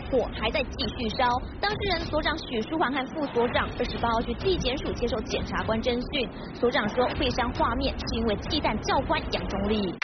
[0.00, 1.28] 火还在继续烧。
[1.60, 9.94] 当事人所长许书桓和副所长二十八号去纪检署接受检察官侦讯，所长说会删画面是因为忌惮教官杨忠立。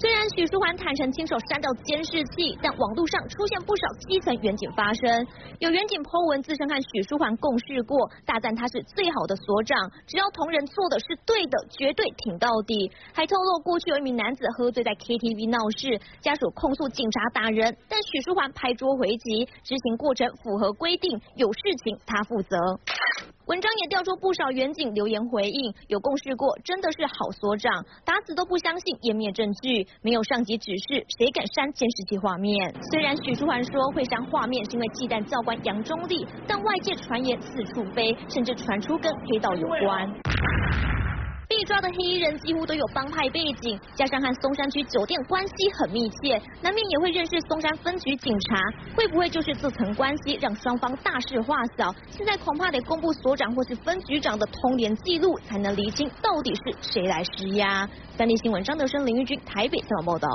[0.00, 5.26] 虽然许书桓坦诚亲手删掉监视器，但网络上出现不少基层远警发声。
[5.58, 12.88] 有远警 Po 文自称和许书桓共事过，大赞他是最好的所长，只要同仁做的是对的，绝对挺到底。
[13.12, 22.56] 还透露过去有一名男子喝醉在 KTV 闹事，家属控诉警察打人，但许书桓拍桌回击，执行过程符合规定，有事情他负责。
[23.48, 32.74] 文章也调出不少远景留言回应，有共识过，真的是好所长，打死都不相信湮灭证据，没有上级指示，谁敢删监视器画面？
[32.92, 40.06] 虽然许书桓说会删画面是因为忌惮教官杨忠立，但外界传言四处飞，甚至传出跟黑道有关。
[41.48, 48.58] 被抓的黑衣人几乎都有帮派背景，加上和松山区酒店关系很密切，难免也会认识松山分局警察。
[48.94, 51.90] 会不会就是这层关系让双方大事化小？
[52.10, 57.88] 现在恐怕得公布所长或是分局长的通联记录，才能厘清到底是谁来施压。
[58.18, 60.28] 三立新闻张德生、林玉君台北采访报道。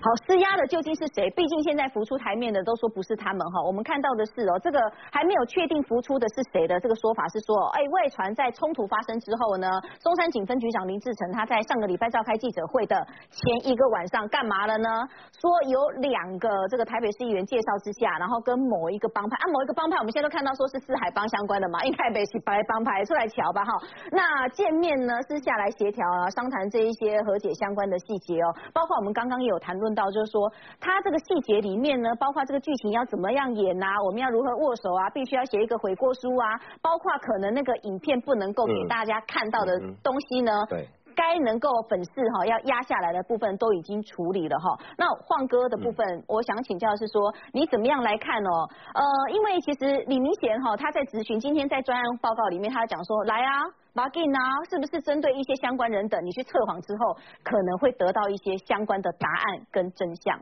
[0.00, 1.28] 好，施压的究竟是谁？
[1.36, 3.60] 毕竟现在浮出台面的都说不是他们哈。
[3.66, 4.80] 我们看到的是哦，这个
[5.12, 9.68] 还没有确定浮出的是谁的这个说法是说，哎，外传在冲突发生之后呢，
[10.00, 12.96] 松山警分局长林志成他在上个礼拜召开记者会的
[13.28, 14.88] 前一个晚上干嘛了呢？
[15.36, 23.70] 说有两个这个台北市议员介绍之下，然后跟某一个帮派啊，某一个帮派，我们现在都看到说是四海帮相关的嘛，因为台北是白帮派出来瞧吧哈。
[24.12, 29.89] 那见面呢是下来协调啊，商谈这一些和解相关的细节哦，包括我们刚刚也有谈论。
[29.94, 44.78] 到就是说，他这个细节里面呢，包括这个剧情要怎么样演啊，我们要如何握手啊，必须要写一个悔过书啊，包括可能那个影片不能够给大家看到的东西呢，对，该能够粉饰哈要压下来的部分都已经处理了哈。
[44.96, 48.68] 那晃哥的部分，我想请教是说，你怎么样来看哦？
[48.94, 49.02] 呃，
[49.32, 53.62] 因为其实李明贤哈他在咨询，今天在专案报告里面他讲说，来啊。
[53.92, 54.38] 马吉呢？
[54.70, 60.38] 是不是针对一些相关人等，你去测谎之后，可能会得到一些相关的答案跟真相？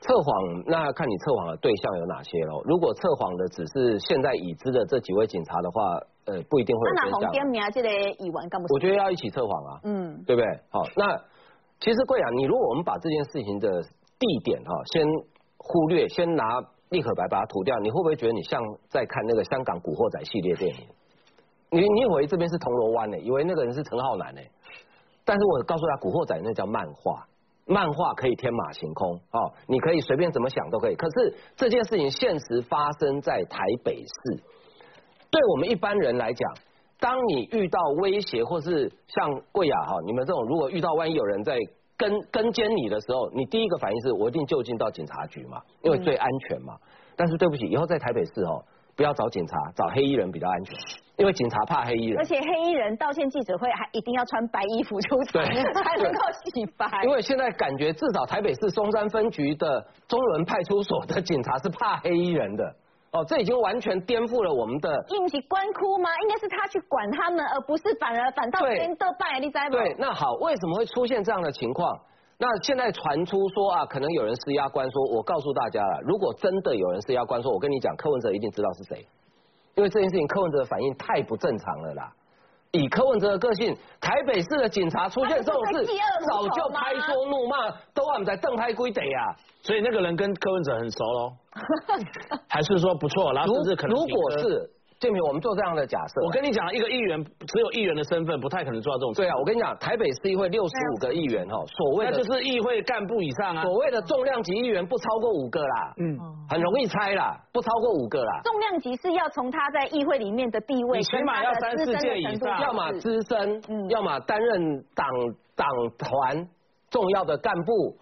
[0.00, 2.60] 测谎，那看你测谎的对象有哪些喽？
[2.64, 5.94] 如果测谎的只是现在已知的这几位警察的话，
[6.24, 7.20] 呃，不一定会有真相。
[7.20, 7.88] 那红点名这个
[8.18, 8.66] 以完干不？
[8.74, 10.48] 我觉得要一起测谎啊，嗯，对不对？
[10.70, 11.16] 好，那
[11.78, 13.82] 其实贵阳，你如果我们把这件事情的
[14.18, 15.06] 地点哈，先
[15.56, 20.88] 忽略，先拿立可白把它涂掉，你会不会觉得你像在看那个香港古惑仔系列电影？
[21.72, 23.18] 你你以为这边是铜锣湾呢？
[23.18, 24.40] 以为那个人是陈浩南呢？
[25.24, 27.26] 但是我告诉他，古惑仔那叫漫画，
[27.64, 30.94] 漫画可以天马行空哦，你可以随便怎么想都可以。
[30.94, 34.42] 可是这件事情现实发生在台北市，
[35.30, 36.52] 对我们一般人来讲，
[37.00, 41.56] 当你遇到威胁或是像贵雅哈，你们这种如果遇到万一有人在
[41.96, 46.76] 跟跟监你的时候，你第一个反应是我一定就近到警察局嘛，因为最安全嘛。
[47.16, 48.62] 但是对不起，以后在台北市哦。
[48.96, 50.74] 不要找警察，找黑衣人比较安全，
[51.16, 52.18] 因为警察怕黑衣人。
[52.18, 56.86] 而且黑衣人道歉记者会还一定要穿白衣服出场，才能够洗白。
[57.04, 62.64] 因为现在感觉至少台北市松山分局的中仑派出所的警察是怕黑衣人的。
[63.12, 65.04] 哦，这已经完全颠覆了我们的。
[65.08, 66.08] 应急官哭吗？
[66.22, 69.70] 应该是他去管他们，而不是反而反倒跟斗败，你在吗？
[69.70, 72.00] 对，那好，为什么会出现这样的情况？
[72.42, 79.06] 那现在传出说啊，可能有人施压官，说我告诉大家了，如果真的有人施压官，说我跟你讲，柯文哲一定知道是谁，
[79.76, 82.12] 因为这件事情柯文哲的反应太不正常了啦。
[82.72, 85.86] 以柯文哲的个性，台北市的警察出现这种事，
[86.28, 89.36] 早就拍桌怒骂，都我们在正拍归得呀。
[89.60, 91.32] 所以那个人跟柯文哲很熟喽，
[92.50, 94.68] 还是说不错，然后甚至可能如果是。
[95.02, 96.22] 建平，我们做这样的假设。
[96.24, 99.12] 我跟你讲，一个议员只有议员的身份，不太可能做到这种。
[99.14, 103.62] 对啊，我跟你讲，台北市议会六十五个议员哈，所谓的就是议会干部以上啊。
[103.64, 106.16] 所谓的重量级议员不超过五个啦，嗯，
[106.48, 108.40] 很容易猜啦，不超过五个啦。
[108.44, 113.60] 重量级是要从他在议会里面的地位，你起码要三四届以上，要么资深，
[113.90, 115.08] 要么担任党
[115.56, 116.48] 党团
[116.90, 117.96] 重要的干部。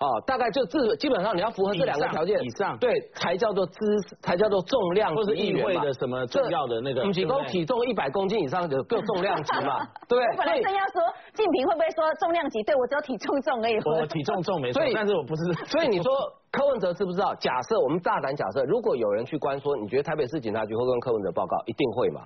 [0.00, 3.76] 哦，大概就这基本上你要符合这两个条件以上，对，才叫做资，
[4.22, 9.76] 才叫做重量或是议会的什么重要的那个，体重体重一百公斤以上的各重量级嘛，
[10.08, 10.18] 对。
[10.18, 11.02] 我本来正要说，
[11.34, 12.62] 静平会不会说重量级？
[12.62, 13.76] 对我只有体重重而已。
[13.84, 15.52] 我体重重没错，但是我不是。
[15.66, 16.10] 所以你说
[16.50, 17.34] 柯文哲知不知道？
[17.34, 21.58] 假设我们大胆假设，如果有人去关说，你觉得台北市警察局会跟柯文哲报告？
[21.66, 22.22] 一定会嘛？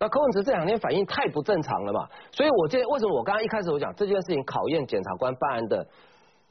[0.00, 2.00] 那柯文哲这两天反应太不正常了嘛？
[2.32, 5.86] 所以我这为什么我刚刚一开始我讲这件事情考验检察官办案的。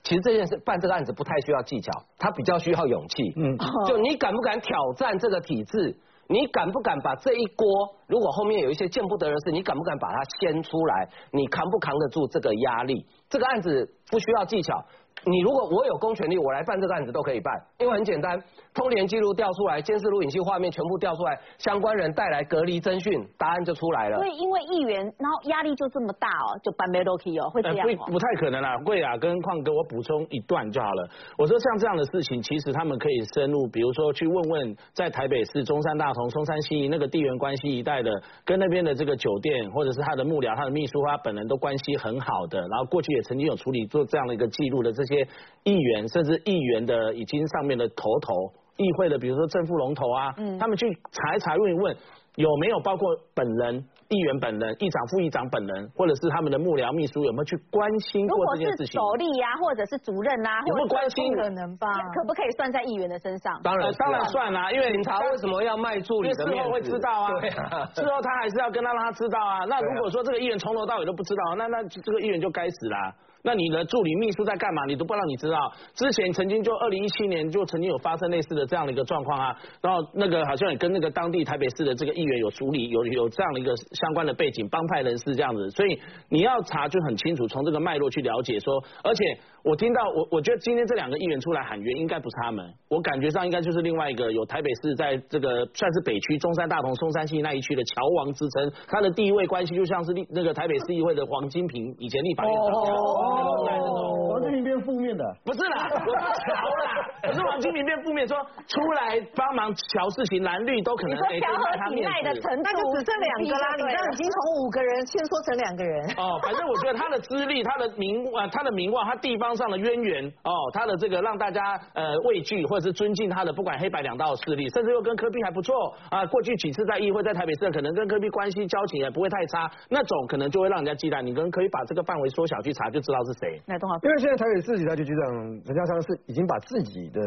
[0.04, 3.34] 其实这件事办这个案子不太需要技巧，他比较需要勇气。
[3.36, 3.58] 嗯，
[3.88, 5.98] 就你敢不敢挑战这个体制？
[6.28, 7.68] 你敢不敢把这一锅？
[8.08, 11.10] 如果后面有一些见不得人事，你敢不敢把它掀出来？
[11.32, 13.06] 你扛不扛得住这个压力？
[13.30, 14.74] 这个案子不需要技巧。
[15.24, 18.42] 你如果我有公权力，我来办这个案子都可以办，因为很简单，
[18.74, 24.18] 通联记录调出来，监视录影器画面全部调出来，相关人带来隔离侦讯，答案就出来了。
[24.18, 28.76] 所以因为议员，然后压力就这么大哦，就办没 OK 哦，会这样不不太可能啦。
[28.84, 31.08] 贵雅跟矿哥，我补充一段就好了。
[31.38, 38.10] 我说像这样的事情，其实他们可以深入，比如说去问问在台北市中山大同、松山西那个地缘关系一带的，
[38.44, 45.28] 跟那边的这个酒店或者是他的幕僚、他的秘书，他本人都关系很好的，然后过去也曾经有处理做这样的一个记录的这些
[45.64, 46.08] 议员。
[46.08, 51.96] 甚至议员的已经上面的头头，议会的比如说正副龙头啊，嗯他们去查一查问一问，
[52.36, 53.86] 有没有包括本人？
[54.12, 57.80] 议员本人、议长、副议长本人，或者是他们的幕僚、秘书，有没有去关
[58.12, 59.00] 心过这件事情？
[59.00, 61.32] 如果是首例呀，或者是主任啊，有没有关心？
[61.32, 61.88] 可能吧？
[62.12, 63.56] 可不可以算在议员的身上？
[63.64, 67.32] 当然，当然算啊，因为警察为什么要卖助理的事后会知道啊，
[67.96, 69.64] 事后他还是要跟他让他知道啊。
[69.70, 73.16] 那如果说这个议员从头到尾都不知道，那那这个议员就该死啦。
[73.44, 74.86] 那你的助理秘书在干嘛？
[74.86, 75.58] 你都不让你知道。
[75.96, 83.72] 之前曾经就二零一七年就曾经有发生类似的这样的一个状况啊，然后那个好像也跟那个当地台北市的这个议员有处理，有有这样的一个。
[83.92, 86.00] 相关的背景，帮派人士这样子，所以
[86.30, 89.38] 你要查就很清楚，从这个脉络去了解说，而且。
[89.64, 102.66] 我听到我我觉得今天这两个议员出来喊冤，应该不是他们，我感觉上应该就是另外一个有台北市在这个算是北区中山大同松山西那一区的桥王之称，他的地位关系就像是立那个台北市议会的黄金平，以前立法院长。
[102.66, 105.24] 哦，黄金平变负面的？
[105.46, 108.36] 不是啦，我桥啦，可是黄金平变负面，说
[108.66, 112.42] 出来帮忙桥事情，蓝绿都可能给他面子。
[112.64, 116.02] 那就只剩两个啦，你这样已经从五个人先说成两个人。
[116.18, 119.51] 哦，反正我觉得他的资历、他的名啊、他的名望、他地方。
[119.56, 126.26] 上的渊源哦，他的这个让大家呃畏惧或者是尊敬他的，不管黑白两道势力，甚至又跟科比还不错啊。
[126.26, 131.22] 过去几次在议会，在台北市可能跟科比关系交情也不会太差，那种可能就会让人家忌惮。
[131.22, 133.62] 你跟可以把这个范围缩小去查，就知道是谁。
[133.66, 137.22] 那东华，因为现在台北市警察局局长陈家昌是已经把自己的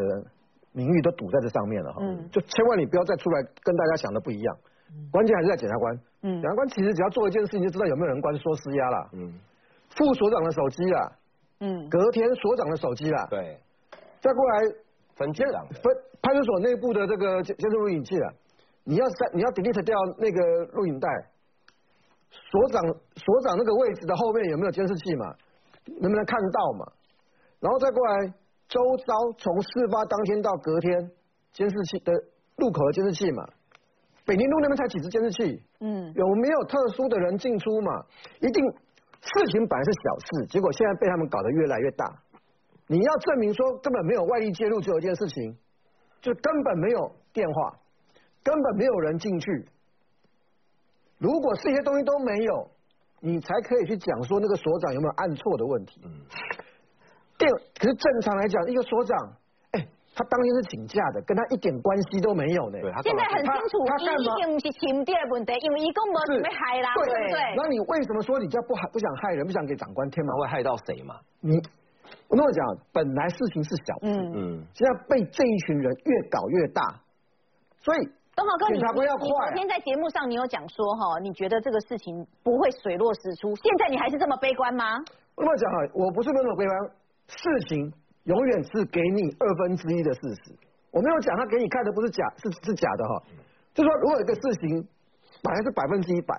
[0.72, 4.56] 名誉都赌在这上面了哈，嗯，就千万你不要再出来跟大家想的不一样。
[5.10, 9.32] 关键还是在检察官，嗯，检察官其实只要做一件事情，就知道有没有人关说施压了，嗯，
[9.90, 11.12] 副所长的手机啊。
[11.60, 13.58] 嗯，隔天所长的手机啦，对，
[14.20, 14.60] 再过来
[15.14, 15.82] 分局长分
[16.20, 18.34] 派出所内部的这个监监视录影器了，
[18.82, 21.08] 你要删你要 delete 掉那个录影带，
[22.30, 22.82] 所长
[23.14, 25.34] 所长那个位置的后面有没有监视器嘛？
[25.86, 26.86] 能不能看到嘛？
[27.60, 28.34] 然后再过来
[28.68, 31.10] 周遭从事发当天到隔天
[31.52, 32.12] 监视器的
[32.56, 33.46] 路口的监视器嘛？
[34.26, 38.04] 北宁路那边才几只监视器，嗯，有没有特殊的人进出嘛？
[38.40, 38.64] 一定。
[39.24, 42.04] 事情本来是小事，结果现在被他们搞得越来越大。
[42.86, 45.56] 你要证明说根本没有外力介入，只有一件事情，
[46.20, 47.78] 就根本没有电话，
[48.42, 49.68] 根本没有人进去。
[51.18, 52.70] 如果这些东西都没有，
[53.20, 56.02] 你才可以去讲说那个所长有没有按错的问题。
[57.38, 57.50] 电
[57.80, 59.32] 可是正常来讲，一个所长。
[60.14, 62.78] 他当天是请假的，跟他一点关系都没有呢。
[63.02, 67.54] 现在很清楚，他一定不是亲爹问题，因为一共没准备害啦，对不对？
[67.56, 71.18] 那你为什么说你叫不害不想害人，不想给长官添麻会害到谁嘛？
[71.40, 71.58] 你
[72.28, 76.82] 我跟我讲，本来事情是小事，嗯，现在被这一群人越搞越大，
[77.82, 77.98] 所以
[78.36, 84.84] 东豪哥，你你昨天在节目上你有讲说哈，你觉得这个事情不会水落石出，现在你还是这么悲观吗？
[85.34, 86.78] 我跟我讲哈，我不是那么悲观，
[87.26, 87.92] 事情。
[88.24, 90.56] 永远是给你二分之一的事实，
[90.90, 93.22] 我没有讲他给你看的不是假，是是假的哈。
[93.74, 94.86] 就说如果一个事情
[95.42, 96.34] 本来是百分之一百，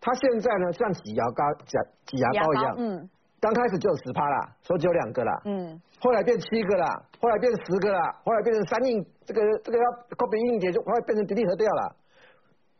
[0.00, 1.76] 他现在呢像挤牙膏、挤
[2.06, 3.08] 挤牙膏一样，嗯，
[3.40, 9.84] 刚开始就有十趴啦，说只有两个啦，嗯，后来变七个啦，后来变十个啦，后来变成三硬，这个这个要
[10.16, 11.96] copy 硬碟就后来变成 delete 掉了。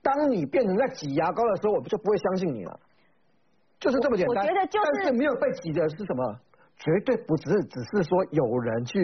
[0.03, 2.79] 当你变成在挤牙膏的时候，我们就不会相信你了，
[3.81, 4.45] 就是这么简单。
[4.45, 6.37] 我觉得就是，但是没有被挤的是什么？
[6.79, 8.99] 绝对不只是只是说有人去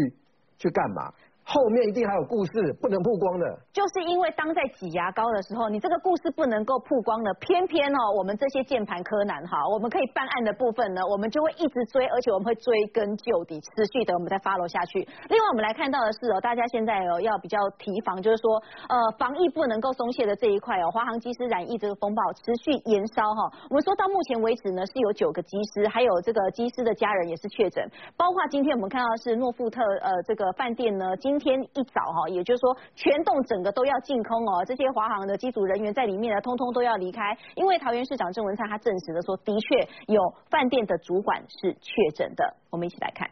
[0.58, 1.12] 去干嘛。
[1.44, 15.00] 后面一定还有故事不能曝光的，就是因为当在挤牙膏的时候，你这个故事不能够曝光的，偏偏哦，我们这些键盘柯南哈，我们可以办案的部分呢，我们就会一直追，而且我们会追根究底，持续的我们再 follow 下去。
[15.28, 18.54] 另外，我们来看到的是哦，大家现在哦要比较提防，就是说
[18.88, 23.50] 呃防疫不能够松懈的这一块哦，华航机师染疫这个风暴持续延烧哈。
[23.70, 27.82] 我们说到目前为止呢，是有九个机师，还有这个机师的家人也是确诊，
[28.16, 37.22] 包括今天我们看到是诺富特呃这个饭店呢，今天一早哈，也就是说全栋整个都要净空哦，这些华航的机组人员在里面呢，通通都要离开，
[37.54, 40.20] 因为桃园市长郑文灿他证实了说，的确有
[40.50, 42.56] 饭店的主管是确诊的。
[42.68, 43.30] 我们一起来看，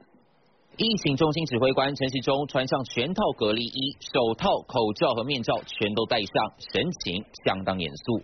[0.76, 8.22] 疫情中心指挥官陈时中穿上全套隔离衣、手套、口罩和面罩，全都戴上，神情相当严肃。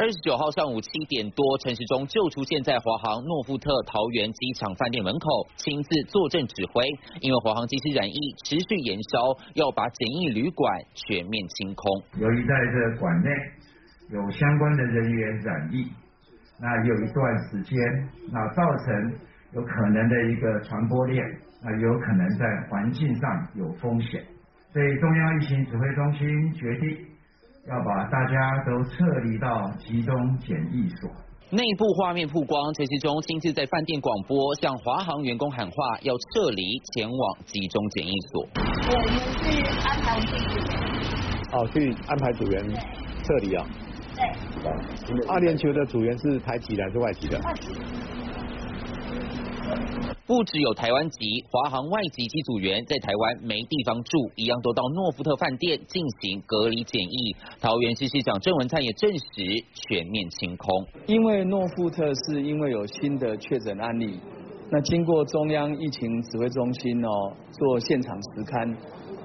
[0.00, 6.88] 二十九号上午七点多，陈时中就出现在华航诺富特桃园机场饭店门口，亲自坐镇指挥。
[7.20, 8.16] 因为华航机师染疫
[8.48, 9.20] 持续延烧，
[9.60, 11.84] 要把检疫旅馆全面清空。
[12.16, 13.28] 由于在这馆内
[14.08, 15.84] 有相关的人员染疫，
[16.56, 17.20] 那有一段
[17.52, 17.76] 时间，
[18.32, 19.12] 那造成
[19.52, 21.22] 有可能的一个传播链，
[21.60, 24.24] 那有可能在环境上有风险，
[24.72, 27.04] 所以中央疫情指挥中心决定。
[27.68, 31.10] 要把大家都撤离到集中检疫所。
[31.50, 36.62] 内部画面曝光，陈时中亲自在饭店广播，向华航员工喊话，要撤离
[36.94, 38.48] 前往集中检疫所。
[38.88, 40.48] 我们去安排组员。
[41.52, 42.64] 哦，去安排组员
[43.24, 43.66] 撤离啊。
[44.14, 44.22] 对。
[45.28, 47.38] 二连球的组员是台籍还是外籍的？
[50.26, 57.36] 不只有台湾籍，华航外籍机组员在台湾没地方住，一样都到诺富特饭店进行隔离检疫。
[57.60, 60.86] 桃园市市长郑文灿也证实全面清空。
[61.06, 64.20] 因为诺富特是因为有新的确诊案例，
[64.70, 67.10] 那经过中央疫情指挥中心哦
[67.50, 68.76] 做现场实勘，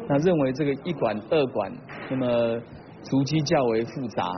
[0.09, 1.71] 那认为这个一管二管，
[2.09, 2.59] 那么
[3.03, 4.31] 足迹较为复杂，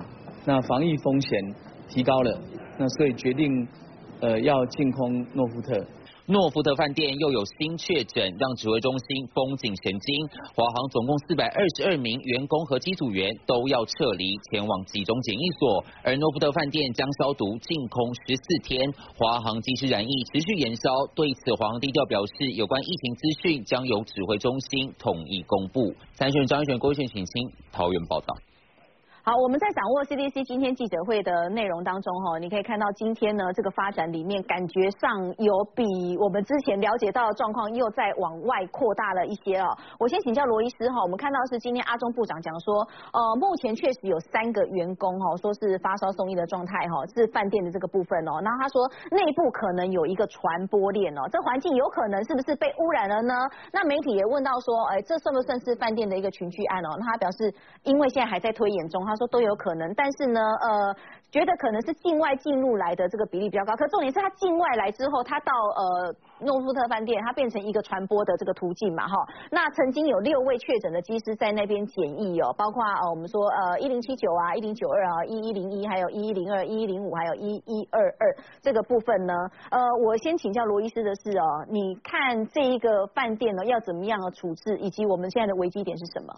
[0.46, 1.56] 那防疫风险
[1.88, 2.42] 提高了，
[2.78, 3.68] 那所以决定
[4.20, 5.82] 呃要净空诺富特。
[6.30, 10.28] 诺福特饭店又有新确诊，让指挥中心绷紧神经。
[10.54, 15.86] 华航总共四百二十二名员工和机组员都要撤离，前往集中检疫所。
[16.04, 18.92] 而诺福特饭店将消毒净空十四天。
[19.18, 25.96] 华航机师染疫持续延烧，对此华航低调表示，有关疫情资讯将由指挥中心统一公布。
[26.16, 28.36] 参选张一璇、郭选请听桃园报道。
[29.28, 35.84] 好，我们在掌握 CDC 今天记者会的内容当中，哈，你可以看到今天呢这个发展里面，感觉上有比
[36.16, 39.68] 我们之前了解到的状况又在往外扩大了一些哦。
[40.00, 42.80] 我先请教罗医师哈，我们看到是今天阿中部长讲说，
[43.12, 48.40] 呃，目前确实有三个员工哈，说是发烧送医的状态哈，是饭店的这个部分哦。
[48.40, 48.80] 然后他说
[49.12, 50.40] 内部可能有一个传
[50.72, 53.36] 播链哦，这环境有可能是不是被污染了呢？
[53.74, 56.96] 那媒体也问到说，哎，这算不算是饭店的一个群聚案哦？
[56.98, 57.54] 那他表示，
[57.84, 59.17] 因为现在还在推演中，他。
[59.18, 60.96] 说都有可能，但是呢，呃，
[61.32, 63.76] 觉得可能是境外进入来的这个比例比较高。
[63.76, 69.16] 可重点是他境外来之后，他到呃诺富特饭店，他变成一个传播的这个途径嘛，哈。
[69.52, 79.34] 那曾经有六位确诊的机师在那边检疫哦，包括呃我们说呃一零七九啊、一零九二啊、一一零一，还有一一零二、一一零五，还有一一二二这个部分呢。
[79.72, 86.34] 呃，我先请教罗医师的是哦，你看这一个饭店呢要怎么样的处置，以及我们现在的危机点是什么？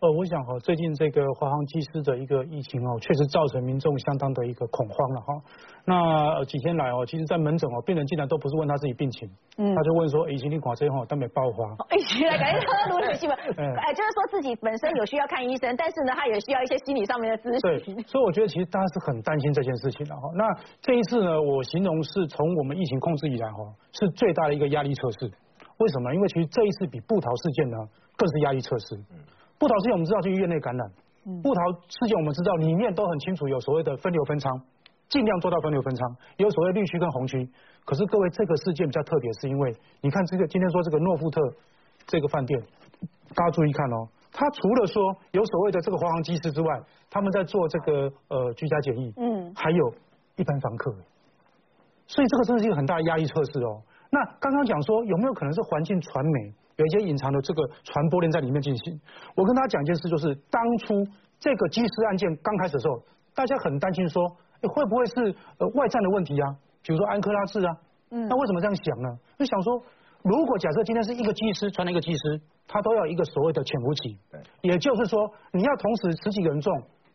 [0.00, 5.34] 呃，我想哈，最近这个华航机师的一个疫情哦，确实造成民众相当的一个恐慌了哈。
[5.84, 11.96] 那几天来哦，其实，在门诊哦，病人竟然都不是问他自己病情，嗯，他就问说，疫情你垮这哈，但没爆发。
[11.96, 13.34] 疫情来感觉他如此基本，
[13.74, 17.58] 哎，就是说自己本身有需要看医生，但是呢，他也需要一些心理上面的咨询。
[17.58, 20.30] 对，所以我觉得其实大家是很担心这件事情的哈。
[20.36, 20.46] 那
[20.80, 23.66] 这一次呢，我形容是从我们疫情控制以来哈，
[23.98, 25.26] 是最大的一个压力测试。
[25.78, 26.14] 为什么？
[26.14, 27.76] 因为其实这一次比布桃事件呢，
[28.16, 28.94] 更是压力测试。
[29.58, 30.90] 布桃事件我们知道是医院内感染，
[31.42, 34.60] 布桃事件我们知道里面都很清楚有所谓的分流分仓，
[35.08, 37.48] 尽量做到分流分仓，有所谓绿区跟红区。
[37.84, 41.40] 可是各位这个事件比较特别，是因为你看这个今天说这个诺富特
[42.06, 42.60] 这个饭店，
[43.34, 49.94] 大家注意看哦，他除了说有所谓的这个华航机师之外，他们在做这个呃居家检疫，嗯，还有
[50.36, 50.94] 一般房客，
[52.06, 53.82] 所以这个真的是一个很大的压力测试哦。
[54.10, 56.54] 那刚刚讲说有没有可能是环境传媒？
[56.78, 59.00] 有一些隐藏的这个传播链在里面进行。
[59.34, 60.94] 我跟大家讲一件事，就是当初
[61.40, 63.02] 这个机师案件刚开始的时候，
[63.34, 64.22] 大家很担心说，
[64.62, 66.54] 会不会是呃外战的问题啊？
[66.84, 67.76] 比如说安科拉治啊，
[68.10, 69.08] 嗯，那为什么这样想呢？
[69.36, 69.82] 就想说，
[70.22, 75.18] 如果假设今天是一个机师传了一个机师，他都要一个所谓的潜伏期，对，也就是说
[75.52, 76.72] 你要同时十几个人中，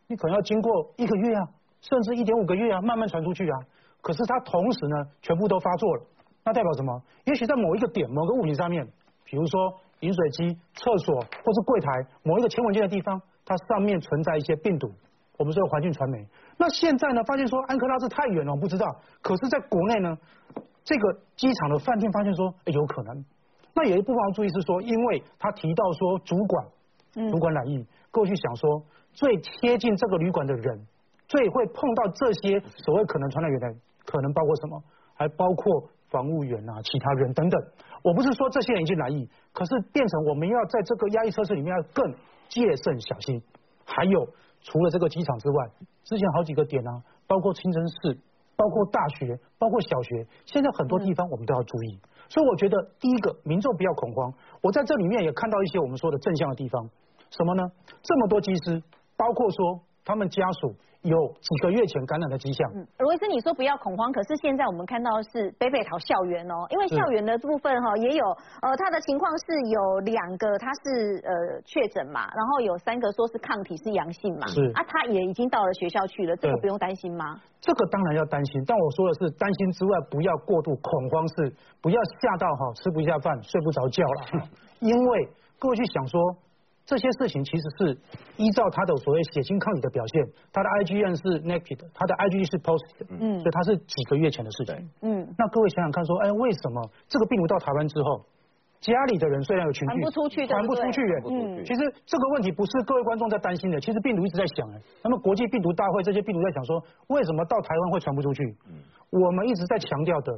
[0.07, 1.47] 你可能要经过一个月啊，
[1.79, 3.55] 甚至一点五个月啊，慢慢传出去啊。
[4.01, 6.03] 可是他同时呢，全部都发作了，
[6.43, 7.01] 那代表什么？
[7.23, 8.85] 也许在某一个点、某个物品上面。
[9.33, 11.87] 比如说饮水机、厕所或是柜台
[12.21, 14.87] 某一个前文件的地方，它上面存在一些病毒，
[15.39, 16.23] 我们说环境传媒。
[16.55, 18.85] 那现在呢，发现说安克拉治太远了，我不知道。
[19.23, 20.15] 可是在国内呢，
[20.83, 23.25] 这个机场的饭店发现说有可能。
[23.73, 26.67] 那有一部分要注意是说，因为他提到说主管，
[27.31, 30.85] 主管染疫，过去想说最贴近这个旅馆的人，
[31.25, 33.67] 最会碰到这些所谓可能传染源的，
[34.05, 34.83] 可能包括什么？
[35.15, 35.89] 还包括。
[36.13, 37.59] 防务员啊，其他人等等，
[38.03, 42.13] 我不是说这些人已经来意，可是变成我们要在这个压力测试里面要更
[42.49, 43.41] 戒慎小心。
[43.85, 44.27] 还有
[44.61, 45.69] 除了这个机场之外，
[46.03, 48.17] 之前好几个点啊，包括清真寺，
[48.55, 51.99] 包括大学，包括小学，现在很多地方我们都要注意。
[52.29, 54.33] 所以我觉得第一个民众不要恐慌。
[54.61, 56.89] 我在这里面也看到一些我们说的正向的地方，
[57.29, 57.63] 什么呢？
[58.01, 58.83] 这么多机师，
[59.15, 62.71] 包括说他们家属有几个月前感染的迹象。
[62.75, 68.25] 嗯，罗医师，你说不要恐慌，可是现在我们看到是北北桃校园哦，因为校园的部分哈也有，
[68.61, 77.39] 呃，他的情况是有两个他是呃确诊嘛，然后有三个说是抗体是阳性嘛，是啊，他也已经到了学校去了，这个不用担心吗？
[77.59, 84.47] 这个当然要担心，但我说的是担心之外，不要过度恐慌，是不要吓到哈吃不下饭、睡不着觉了。
[84.79, 85.29] 因为
[85.59, 86.19] 各位去想说，
[86.85, 87.97] 这些事情其实是
[88.35, 93.39] 依照他的所谓血清抗体的表现，他的 IgM 是 negative，他的 IgG 是 positive，嗯。
[93.39, 94.75] 所以他是几个月前的事情。
[95.01, 98.25] 嗯，那各位想想看说，哎，为什么这个病毒到台湾之后，
[98.81, 101.15] 家里的人虽然有群聚，传不出去传不出去耶。
[101.25, 101.63] 嗯。
[101.63, 108.43] 其实这个问题不是各位观众在担心的，其实病毒一直在想哎，那么国际病毒大会这些病毒在想说，为什么到台湾会传不出去？
[109.09, 110.37] 我们一直在强调的，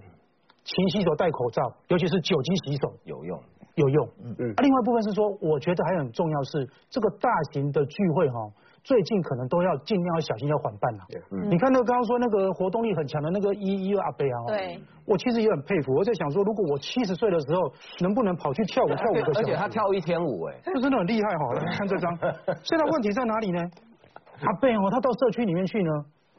[0.63, 2.93] 勤洗手、戴口罩，尤其是酒精洗手。
[3.05, 3.41] 有用。
[3.75, 4.07] 有用。
[4.23, 4.51] 嗯嗯。
[4.55, 8.49] 啊，另外一部分是说，我觉得还很重要是这个大型的聚会哈，
[8.83, 11.03] 最近可能都要尽量要小心，要缓办了。
[11.31, 15.93] 嗯你看那个刚刚说那个活动力很强的那个一一阿贝啊，对，我其实也很佩服。
[15.93, 21.53] 我在想说，如果我七十岁的时候能不能跑去跳舞跳舞个小时，而且他跳一天舞哎，这真的很厉害哈！
[21.53, 22.17] 来看这张，
[22.63, 23.59] 现在问题在哪里呢？
[24.41, 25.91] 阿贝哦，他到社区里面去呢，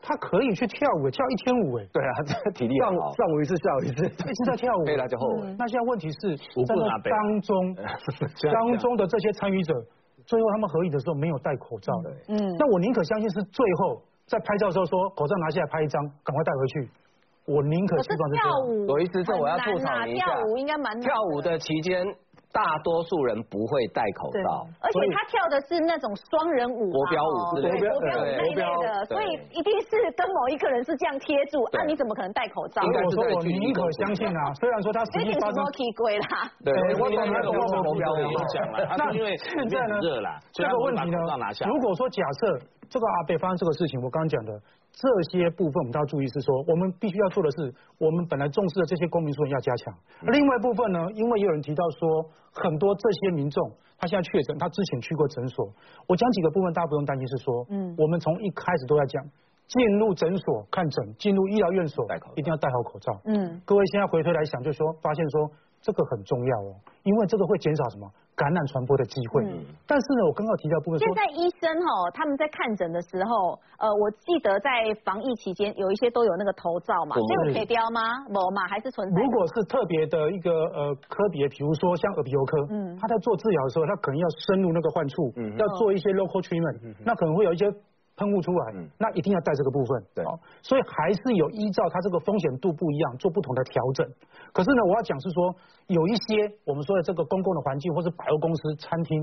[0.06, 2.90] 他可以去跳舞，跳一天舞哎，对啊， 这个体力好。
[2.90, 4.06] 上午一次，下午一次。
[4.06, 4.84] 一直在跳舞。
[4.86, 5.26] 可以来就后。
[5.58, 7.74] 那现在问题是，在那当中
[8.54, 9.74] 当中的这些参与者，
[10.24, 12.10] 最后他们合影的时候没有戴口罩的。
[12.28, 16.88] 嗯，那我宁可相信是最后在拍照的时候说口罩拿下来拍一张，赶快带回去。
[17.46, 18.34] 我宁可可是希望是。
[18.36, 20.24] 跳舞罗医师，这我要吐槽一下。
[20.26, 22.04] 跳舞应该蛮跳舞的期间，
[22.56, 24.64] 大多数人不会戴口罩。
[24.80, 32.80] 而且他跳的是那种双人舞嘛，国标舞之类的对国标舞对那一类的，所以一定是跟某一个人是这样贴住，那啊，你怎么可能戴口罩？
[32.82, 36.48] 应该我说我宁可相信啊， 虽然说他实一定是际发生 Monkey 龟啦。
[36.64, 41.18] 对，我懂那种我懂是国标舞影响了，那因为 现在呢热啦，这个问题呢
[41.68, 42.58] 如果说假设
[42.88, 44.52] 这个阿贝发生这个事情，我刚刚讲的
[44.96, 49.94] 这些部分，我们都要注意是说，我们必须要做的是，我们本来重视的这些公民素养要加强。
[50.24, 55.68] 嗯另外一部分呢，因为也有人提到说，很多这些民众他现在确诊，他之前去过诊所，
[56.08, 59.22] 我讲几个部分，大家不用担心，是说，嗯我们从一开始都在讲。
[59.68, 63.20] 进入诊所看诊，进入医疗院所戴口罩，一定要戴好口罩。
[63.24, 69.42] 嗯，各位现在回头来想，就说发现说这个很重要哦，因为这个会减少什么感染传播的机会。
[69.48, 78.00] 嗯但是呢，我刚刚提到部分现，在医生哈，他们在看诊的时候，呃，我记得在防疫期间，有一些都有那个头罩嘛，嗯这个可以标吗？
[78.28, 79.14] 某嘛还是存在？
[79.22, 87.64] 如果是特别的一个呃科别，比如说像耳鼻喉科，嗯他在做治疗的时候，他可能要深入那个患处，嗯要做一些 local treatment，、那可能会有一些
[88.16, 90.02] 喷雾出来，嗯那一定要带这个部分。
[90.14, 94.06] 对哦所以还是有依照它这个风险度不一样做不同的调整。
[94.52, 95.54] 可是呢，我要讲是说，
[95.88, 99.22] 有一些我们说的这个公共的环境或是百货公司、餐厅，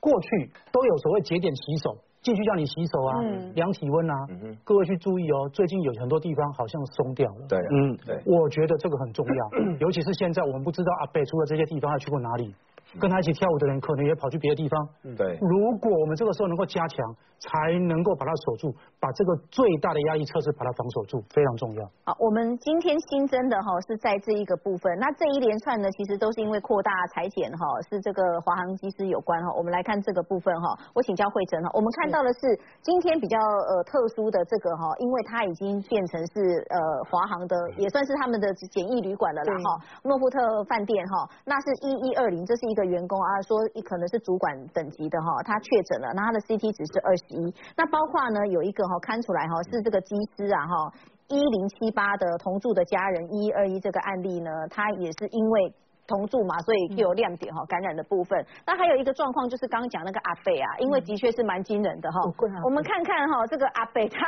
[0.00, 1.96] 过去都有所谓节点洗手。
[2.22, 7.46] 进去叫你洗手啊，嗯量体温啊，嗯哼各位去注意哦，最近有很多地方好像松掉了。
[7.48, 12.54] 对，嗯，对，我觉得这个很重要，尤其是现在我们不知道阿贝除了这些地方还去过哪里，
[13.00, 14.88] 跟他一起跳舞的人可能也跑去别的地方。
[15.16, 21.82] 对，如果我们这个时候能够加强，才能够把它守住，把这个最大的压力测试把它防守住，非常重要。
[22.04, 29.52] 好，我们今天新增的哈是在这一个部分，那这一连串呢，其实都是因为扩大裁减哈，是这个华航机师有关哈。
[29.56, 32.40] 我们来看这个部分哈，我请教慧珍哈，我们看到的是
[32.82, 36.78] 今天比较呃特殊的这个哈，因为它已经变成是呃
[37.10, 50.92] 华航的，也算是他们的简易旅馆了啦哈，诺富特饭店哈，那是一一二零，这是一个员工啊，说可能是主管等级的哈，他确诊了，那他的 CT 值是二十一，那包括呢有一个哈看出来哈是这个机师啊哈。
[51.28, 55.74] 一零七八的同住的家人一二一这个案例呢，他也是因为。
[56.04, 58.44] 同住嘛，所以就有亮点哈，感染的部分。
[58.66, 62.18] 那还有一个状况就是刚刚讲那个阿贝啊，因为的确是蛮惊人的哈。
[62.64, 64.18] 我们看看哈，这个阿贝他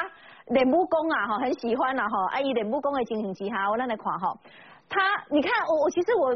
[0.47, 4.33] 脸部工啊哈，很喜欢啊哈，阿姨脸部工的情形之下，我让来看哈。
[4.89, 6.29] 他，你看我我其实我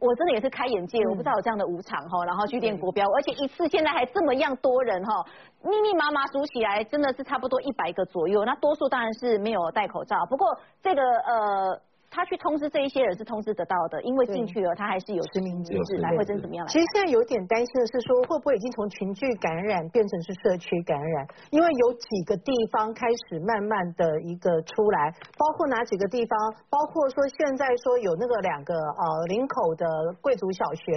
[0.00, 5.24] 我真的也是开眼界，我不知道有这样的舞场哈，然后去练国标，而且一次现在还这么样多人哈，
[5.62, 11.80] 密密麻麻数起来真的是差不多一百个左右，那多数当然是没有戴口罩，不过这个呃。
[12.10, 16.72] 他去通知这一些人是通知得到的，因为进去了他还是有实名制制来，或者怎么样来？
[16.72, 21.26] 其实现在有点担心的是说，会不会已经从群聚感染变成是社区感染？
[21.50, 26.36] 因为有几个地方开始慢慢的一个出来，包括哪几个地方？
[26.68, 29.86] 包括说现在说有那个两个呃林口的
[30.20, 30.92] 贵族小学。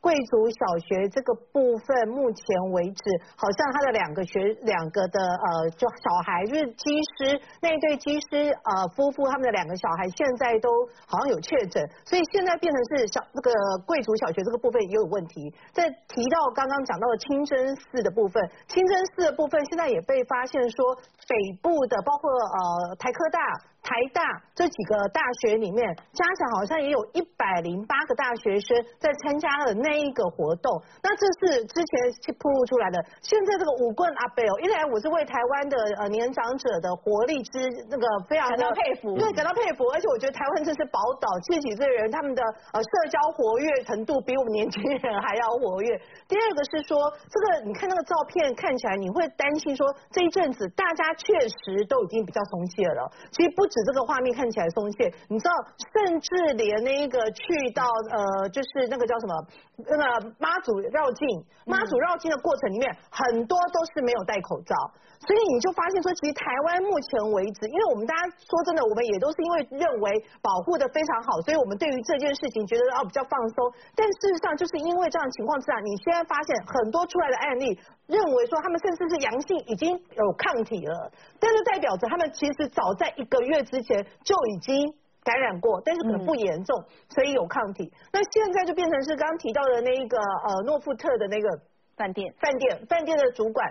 [0.00, 3.02] 贵族小学这个部分，目前为止，
[3.36, 10.68] 好像他的两个学两个的呃，就小孩就是机师那一对机师呃夫妇，他们的两个小孩现在都
[11.06, 13.52] 好像有确诊，所以现在变成是小那个
[13.84, 15.52] 贵族小学这个部分也有问题。
[15.72, 20.96] 在提到刚刚讲到的清真寺的部分，清真寺的部分现在也被发现说，
[21.28, 23.38] 北部的包括呃台科大。
[23.82, 24.20] 台大
[24.54, 25.80] 这几个大学里面，
[26.12, 30.70] 加起来好像也有一百零八个大学生在参加了那一个活动。
[31.02, 33.00] 那这是之前去铺露出来的。
[33.22, 37.56] 现在这个五棍阿贝哦，一来我是为台湾的呃年长者的活力之
[37.88, 39.88] 那个非常感到佩服，对，感到佩服。
[39.88, 42.42] 而且我觉得台湾真是宝岛，七十几岁人他们的
[42.76, 45.88] 呃社交活跃程度比我们年轻人还要活跃。
[46.28, 47.00] 第二个是说，
[47.32, 53.10] 这个你看那个照片看起来，你会担心说这一阵子大家确实都已经比较松懈了。
[53.32, 53.69] 其实不。
[53.70, 55.54] 指这个画面看起来松懈，你知道，
[55.94, 56.28] 甚至
[56.58, 59.32] 连那个去到呃，就是那个叫什么，
[59.86, 60.04] 那个
[60.38, 61.22] 妈祖绕境，
[61.64, 64.74] 妈祖绕境的过程里面，很多都是没有戴口罩，
[65.22, 70.10] 所以你就发现说，其实台湾目前为止，因为我们大家说真的，我们也都是因为认为
[70.42, 77.78] 保护的非常好，所以我们对于这件事情觉得哦比较放松，但事实上就是因为这样情况之下，你现在发现很多出来的案例。
[78.10, 84.92] 认为说他们甚至是阳性已经有抗体了，但是代表着他们其实早在一个月之前就已经
[85.22, 87.90] 感染过，但是可能不严重，所以有抗体。
[88.12, 91.48] 那现在就变成是刚刚提到的那一个呃诺富特的那个
[91.96, 93.66] 饭店，饭店饭店的主管。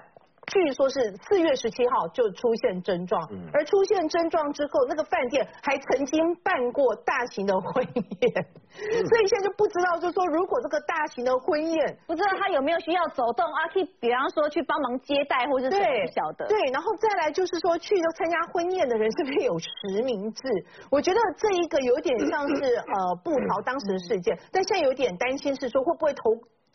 [0.50, 3.22] 据说是四月十七号就出现症状，
[3.54, 13.68] 而出现症状之后，那个饭店还曾经办过大型的婚宴，所以现在就不知道，就是说如果这个大型的婚宴，不知道他有没有需要走动啊？
[13.72, 16.48] 可以比方说去帮忙接待，或者是不晓得。
[16.48, 20.42] 对，然后再来就是说去参加婚宴的人是不是有实名制？
[20.90, 26.24] 我觉得这一个有点像是呃布逃当时的事件，但现在有点担心是说会不会投。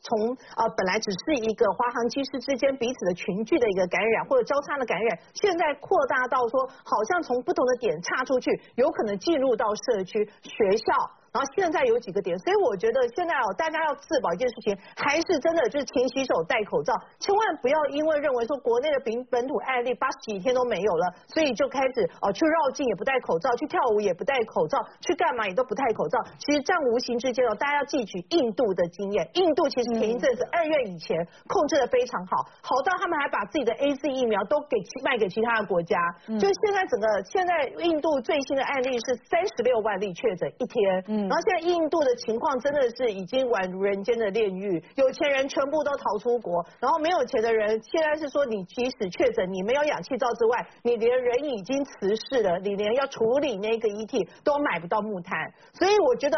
[0.05, 11.11] 从呃本来只是一个华航机师之间彼此的群聚的一个感染或者交叉的感染，现在扩大到说好像从不同的点岔出去，有可能进入到社区、学校。
[11.35, 26.23] 然后现在有几个点，所以我觉得现在哦，大家要自保一件事情，还是真的就是勤洗手、戴口罩，千万不要因为认为说国内的本本土案例八十几天都没有了，所以就开始哦去绕境也不戴口罩，去跳舞也不戴口罩，去干嘛也都不戴口罩。
[26.39, 31.19] 其实这样无形之间哦，大家要汲取印度的经验，印度其实前一阵子二月以前
[31.51, 35.99] 控制的非常好，好到他们还把自己的 A Z 疫苗都给卖给其他的国家。
[36.39, 41.03] 就现在整个现在印度最新的案例是三十六万例确诊一天。
[41.09, 41.24] 嗯。
[41.29, 55.35] 然后现在印度的情况真的是已经宛如人间的炼狱，有钱人全部都逃出国，然后没有钱的人现在是说，你即使确诊，你没有氧气罩之外，你连人已经辞世了，你连要处理那个遗体都买不到木炭。
[55.73, 56.37] 所以我觉得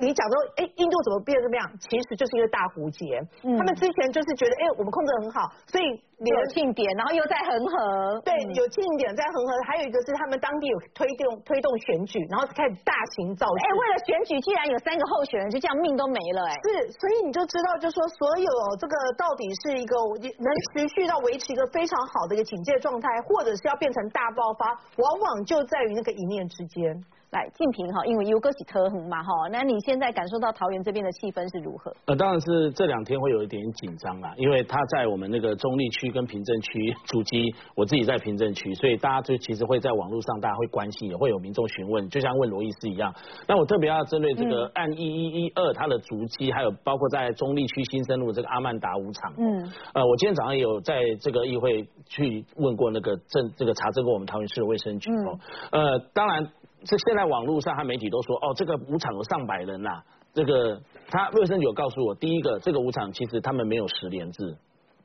[0.00, 1.70] 你讲说，哎，印度怎么变这么样？
[1.80, 3.20] 其实就是一个大胡结。
[3.42, 5.84] 他们之前就是觉得，哎，我们控制很好，所以。
[6.18, 13.54] 有庆典，然后又在恒河，对，有庆典在恒河，还有一个是他们当地有推动推动选举，然后开始大型造势。
[13.62, 16.52] 哎，为了选举，既然有三个候选人就这样命都没了，哎。
[16.60, 24.68] 是，所以你就知道，就说所有这个到底是一个能持续到维持一个非常好的一个警戒状态，或者是要变成大爆发，
[25.00, 26.92] 往往就在于那个一念之间。
[27.30, 31.94] 来，静平哈，因为有个是特红嘛哈，那你现在感受到桃园这边的气氛是如何？
[32.06, 43.14] 呃，当然是这两天会有一点紧张啦，因为他在我们那个中立区跟平镇区主机，我自己在平镇区，所以大家就其实会在网络上大家会关心，也会有民众询问，就像问罗伊斯一样。
[43.46, 55.38] 那我特别要针对这个案一一一二它的足迹，还有包括在中立区新生路这个阿曼达舞场，嗯，呃，我今天早上也有在这个议会去问过那个政这个查证过我们桃园市的卫生局哦，
[55.72, 56.50] 呃，当然。
[56.84, 60.02] 这现在网络上和媒体都说，哦，这个舞场有上百人呐。
[60.34, 64.56] 这个他卫生局有告诉我，第一个，这个舞场其实他们没有十连制。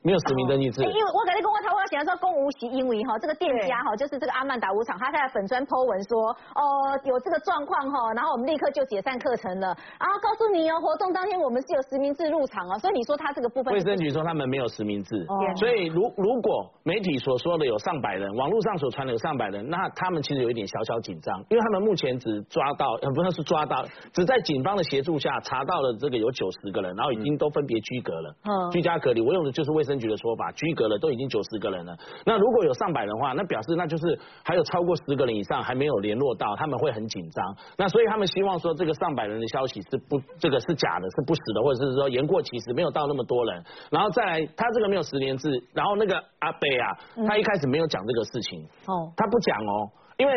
[0.04, 0.84] 没有实名登记制。
[0.84, 6.62] 因为我刚才跟我讨，我要想说公无锡，因为哈这个店家哈就是这个阿曼达舞场，他在粉砖 po 文说哦
[7.04, 13.74] 有这个状况哈，然后我们立刻就解散课程了，然后告诉你哦活动当天我们是有实名制入场哦，所以你说他这个部分。
[13.74, 29.93] 卫生局说他们没有实名制，所以如如果媒体所说的有上百人，网络上所传的有上百人，那他们其实有一点小小紧张，因为他们目前只抓到，呃不能是抓到，只在警方的协助下查到了这个有九十个人，然后已经都分别居隔了，嗯，居家隔离，我用的就是卫生。
[29.94, 31.96] 分局的说法，居格了都已经九十个人了。
[32.26, 37.56] 那如果有上百人的话，那表示那就是还有超过十个人以上还没有联络到，他们会很紧张。
[37.78, 43.64] 那所以他们希望说这个上百人的消息是不这个是假的，是不实的，或者是说言过其实，没有到那么多人。
[43.92, 46.88] 然后再来，他这个没有十年制，然后那个阿贝啊，
[47.28, 50.34] 他一开始没有讲这个事情，哦，他不讲哦，因为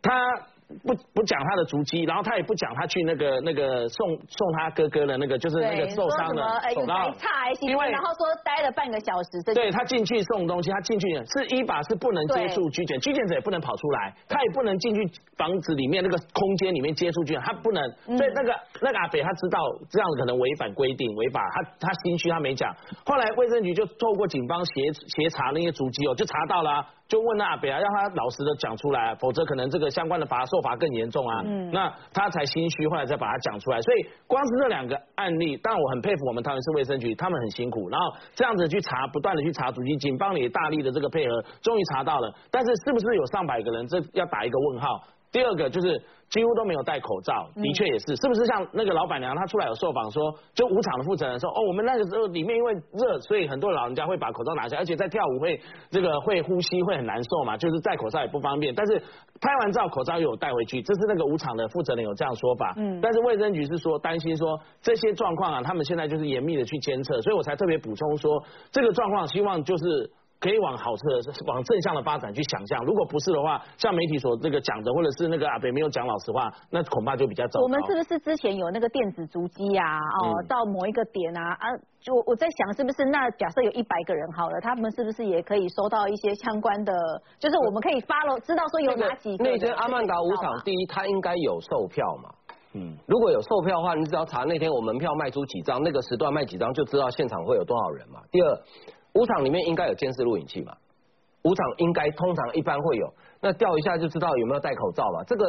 [0.00, 0.12] 他
[0.82, 6.42] 不不讲他的足迹，然后他也不讲他去那个那个送送他哥哥的那个就是那个受伤的，
[6.86, 7.12] 然后
[7.60, 17.82] 因为然后说待了半个小时，对他进去送东西，他进去是依法是不能接触拘检，拘检者也不能跑出来，他也不能进去房子里面那个空间里面接触拘检，他不能，
[18.16, 19.58] 所以那个那个阿北他知道
[19.90, 22.74] 这样子可能违反规定违法，他他心虚他没讲，
[23.04, 26.86] 后来卫生局就透过警方协协查那些足迹哦，就查到了。
[27.06, 31.42] 就问那阿北啊，让他老实的讲出来，否则可能这个相关的罚受罚更严重啊。
[31.44, 33.80] 嗯，那他才心虚，后来再把他讲出来。
[33.82, 42.34] 所以光是这两个案例，但我很佩服我们桃园市卫生局，他们很辛苦，然后这样子去查，不断的去查足迹，警方也大力的这个配合，终于查到了。
[42.50, 44.88] 但是是不是有上百个人，这要打一个问号。
[45.30, 55.60] 第二个就是几乎都没有戴口罩，的确也是，是不是像那个老板娘她出来有受访说，就舞场的负责人说，哦，我们那个时候里面因为热，所以很多老人家会把口罩拿下，而且在跳舞会
[55.90, 58.74] 这个会呼吸会很难受嘛，就是戴口罩也不方便。
[58.74, 58.98] 但是
[59.40, 62.74] 拍完照口罩又有带回去，这是那个舞场的负责人有这样说法。
[62.76, 70.10] 嗯，但是卫生局是说担心说这些状况啊，他们现在就是严密的去监测，所以我才特别补充说这个状况，希望就是。
[70.40, 72.84] 可以往好的、往正向的发展去想象。
[72.84, 79.96] 如果不是的话，像媒体所这个讲的，或者是那个阿北没有讲老实话，那恐怕就比较糟我们是不是之前有那个电子足迹啊？
[79.96, 81.64] 哦，到某一个点啊啊，
[82.00, 86.92] 就我在想，是不是那假设有一百个人好了，他们是不是也可以收到一些相关的？
[87.38, 89.44] 就是我们可以发了，知道说有哪几个。
[89.44, 92.28] 那天阿曼达舞场，第一，他应该有售票嘛？
[92.76, 98.20] 嗯，如果有售票的话，你只要查那天我门票卖出几张，那个时段卖几张，就知道现场会有多少人嘛。
[98.30, 98.60] 第二。
[99.14, 100.72] 舞场里面应该有监视录影器嘛？
[101.42, 105.22] 舞场应该通常一般会有，那调一下就知道有没有戴口罩嘛？
[105.24, 105.44] 这个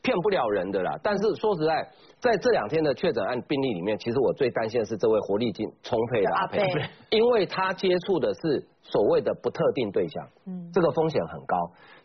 [0.00, 0.96] 骗不了人的啦。
[1.02, 1.88] 但是说实在，
[2.20, 6.62] 在这两天的确诊案病例里面，其实我最担心的是这位活力精充沛的阿佩，
[7.10, 11.56] 因为他接触的是所谓的不特定对象，嗯，这个风险很高。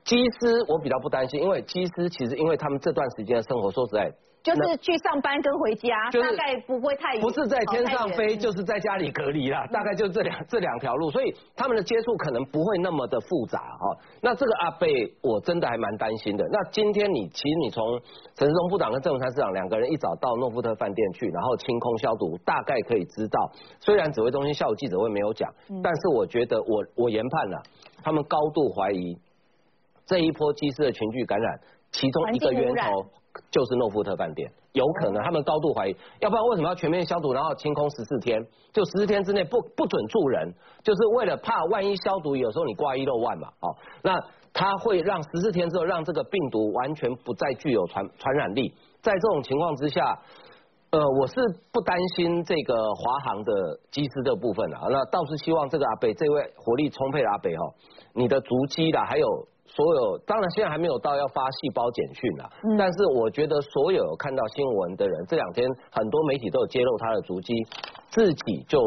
[0.03, 4.11] 机师我比较不担心，因为机师其实因为他们这段时间的生活，说实在。
[4.45, 13.97] 就是去上班跟回家，大概不会太不是在天上飞，就是在家里隔离啦，大概就这两这两条路，所以他们的接触可能不会那么的复杂哈。
[14.21, 14.87] 那这个阿贝
[15.23, 16.45] 我真的还蛮担心的。
[16.51, 17.83] 那今天你其实你从
[18.35, 23.51] 陈世忠部长跟郑文灿市长两个人一早到诺富特饭店去，然后清空消毒，大概可以知道。
[23.79, 27.63] 虽然指挥中心下午记者会没有讲，但是我觉得我我研判了，
[28.03, 29.17] 他们高度怀疑
[30.05, 31.59] 这一波机师的群聚感染，
[31.95, 33.05] 其中一个源头。
[33.51, 38.41] 就是诺富特饭店，有可能他们高度怀疑，要不然为什么要全面消毒，然后清空十四天？
[38.71, 40.53] 就十四天之内不不准住人，
[40.85, 44.17] 就是为了怕万一消毒，有时候你挂一漏万嘛，哦，那
[44.53, 50.21] 它会让十四天之后让这个病毒完全不再具有传传染力，在这种情况之下，
[50.91, 51.35] 呃，我是
[51.73, 53.51] 不担心这个华航的
[53.91, 57.65] 机师的部分啊，那倒是希望这个阿北这位活力充沛的阿北哈，
[58.13, 59.27] 你的足迹啦，还有。
[59.75, 67.53] 所有当然现在还没有到要发细胞简讯啊，但是我觉得所有看到新闻的人，这两天很多媒体都有揭露他的足迹，
[68.09, 68.79] 自己就。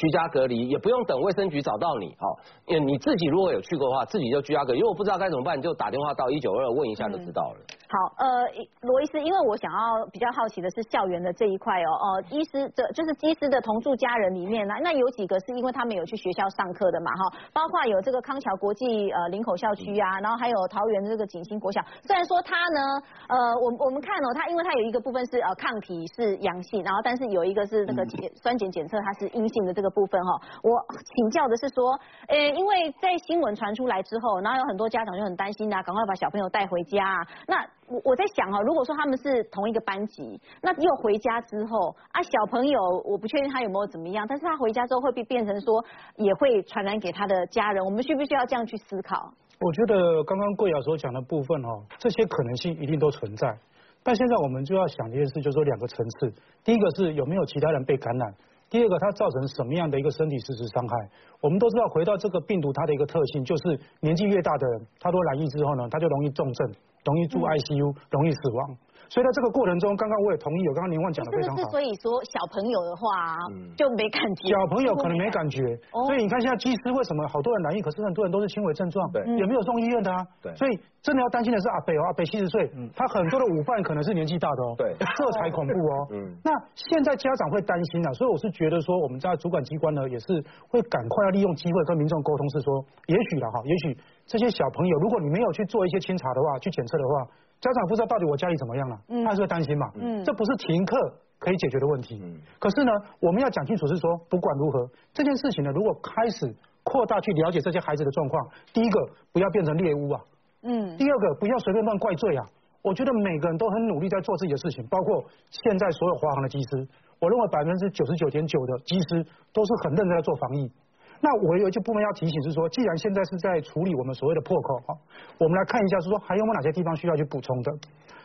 [0.00, 2.26] 居家隔离也不用等卫生局找到你，哈，
[2.68, 4.80] 因为你自己如果有去过的话，自己就居家隔离。
[4.80, 7.60] 如果不知道该怎么办，你就打电话到一九二问一下就知道了。
[7.90, 8.46] 好，呃，
[8.82, 22.80] 罗医师，因为我想要比较好奇的是校园的这一块哦，哦，医师这就是机师的同住家人里面呢，那有几个是因为他们有去学校上课的嘛，哈，包括有这个康桥国际呃林口校区啊，然后还有桃园的这个景星国小，虽然说他呢，
[23.28, 29.90] 呃，我我们看哦，他因为他有一个部分是呃抗体是阳性，然后但是有一个是那个检酸碱检测它是阴性的这个。
[29.90, 30.70] 部分哈，我
[31.16, 31.98] 请教的是说，
[32.28, 37.26] 呃，因为在新闻传出来之后，然后有很多家长就很担心啊，赶快把小朋友带回家。
[37.48, 45.84] 那我我在想哈，如果说他们是同一个班级，那又回家之后啊，小朋友我不确定他有没有怎么样，但是他回家之后会变变成说
[46.16, 49.32] 也会传染给他的家人，我们需不需要这样去思考？
[49.60, 53.58] 我觉得刚刚贵瑶所讲的部分哈，这些可能性一定都存在，
[54.04, 58.34] 但现在我们就要想一件事，就是说两个层次，第一个是有没有其他人被感染。
[58.70, 61.10] 第二个，它造成什么样的一个身体实质伤害？
[61.40, 66.72] 我们都知道，回到这个病毒，它的一个特性就是年纪越大的人，他都染疫之后呢，他就容易重症，
[67.04, 68.76] 容易住 ICU，容易死亡。
[69.10, 71.66] 所以在这个过程中，刚刚我也同意，有刚刚林焕讲的非常好。
[71.74, 73.34] 所以说小朋友的话
[73.74, 74.54] 就没感觉。
[74.54, 75.58] 小朋友可能没感觉，
[76.06, 80.22] 所以你看现在技师为什么好多人染疫，可是很多人都是轻微症状，对，也没有送医院的啊。
[80.40, 80.54] 对。
[80.54, 84.74] 所以真的要担心的是阿北哦，阿北七十岁，他很多的午饭可能是年纪大的哦。
[84.78, 84.94] 对。
[84.94, 86.06] 这才恐怖哦。
[86.14, 86.30] 嗯。
[86.44, 90.38] 那现在家长会担心啊，所以我是觉得说，我们家主管机关呢，也是
[90.70, 97.26] 会赶快要利用机会跟民众沟通，是说，也许了哈，也许这些小朋友，如果你没有去做一些清查的话，去检测的话。
[97.60, 99.90] 家长不知道到底我家里怎么样了，他是会担心嘛？
[99.96, 100.96] 嗯，这不是停课
[101.38, 102.18] 可以解决的问题。
[102.22, 108.98] 嗯，可是呢，我们要讲清楚是说，不管如何，这件事情呢，如果开始扩大去了解这些孩子的状况，第一个
[109.32, 110.20] 不要变成猎物啊。
[110.62, 110.96] 嗯。
[110.96, 112.46] 第二个不要随便乱怪罪啊。
[112.82, 120.72] 我觉得每个人都很努力在做自己的事情，包括现在所有华航的机师，我认为百分之九十九点九的机师都是很认真在做防疫。
[121.20, 124.96] 那我有一些部分要提醒是说，既然现在是在处理我们所谓的破口哈，
[125.38, 127.70] 我们来看一下是说还有没有哪些地方需要去补充的。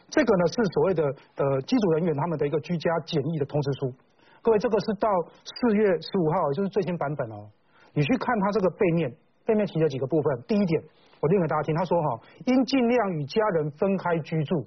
[0.10, 1.04] 这个呢是所谓的
[1.36, 3.94] 呃机组人员他们的一个居家检疫的通知书。
[4.42, 5.10] 各位，这个是到
[5.44, 7.50] 四月十五号，也就是最新版本哦。
[7.94, 9.12] 你去看它这个背面，
[9.44, 10.44] 背面提了几个部分。
[10.48, 10.82] 第一点，
[11.20, 14.64] 我念给大家听，他说哈，应尽量与家人分开居住，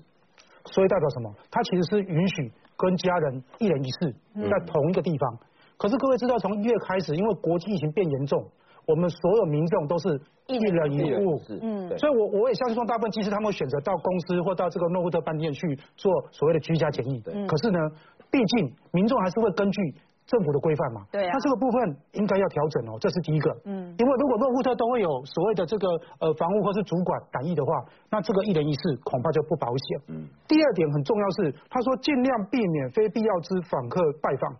[0.66, 1.32] 所以代表什么？
[1.50, 5.38] 它其实是允许跟家人一人一室在同一个地方。
[5.78, 8.44] 可是各位知道，从一月开始，因为国际疫情变严重，
[8.84, 17.22] 我们所有民众都是一人一户，嗯，所以我我也相信说，大部分其实他们会选择到公司或到这个诺富特饭店去做所谓的居家检疫。
[17.46, 17.78] 可是呢，
[18.30, 19.94] 毕竟民众还是会根据
[20.26, 25.88] 政府的规范嘛，对啊，那这个部分应该要调整哦，这是第一个，嗯，因为如果诺富特都会有所谓的这个
[26.18, 30.00] 呃房屋或是主管感疫的话，那这个一人一室恐怕就不保险。
[30.08, 34.56] 嗯，第二点很重要是，他说尽量避免非必要之访客拜访。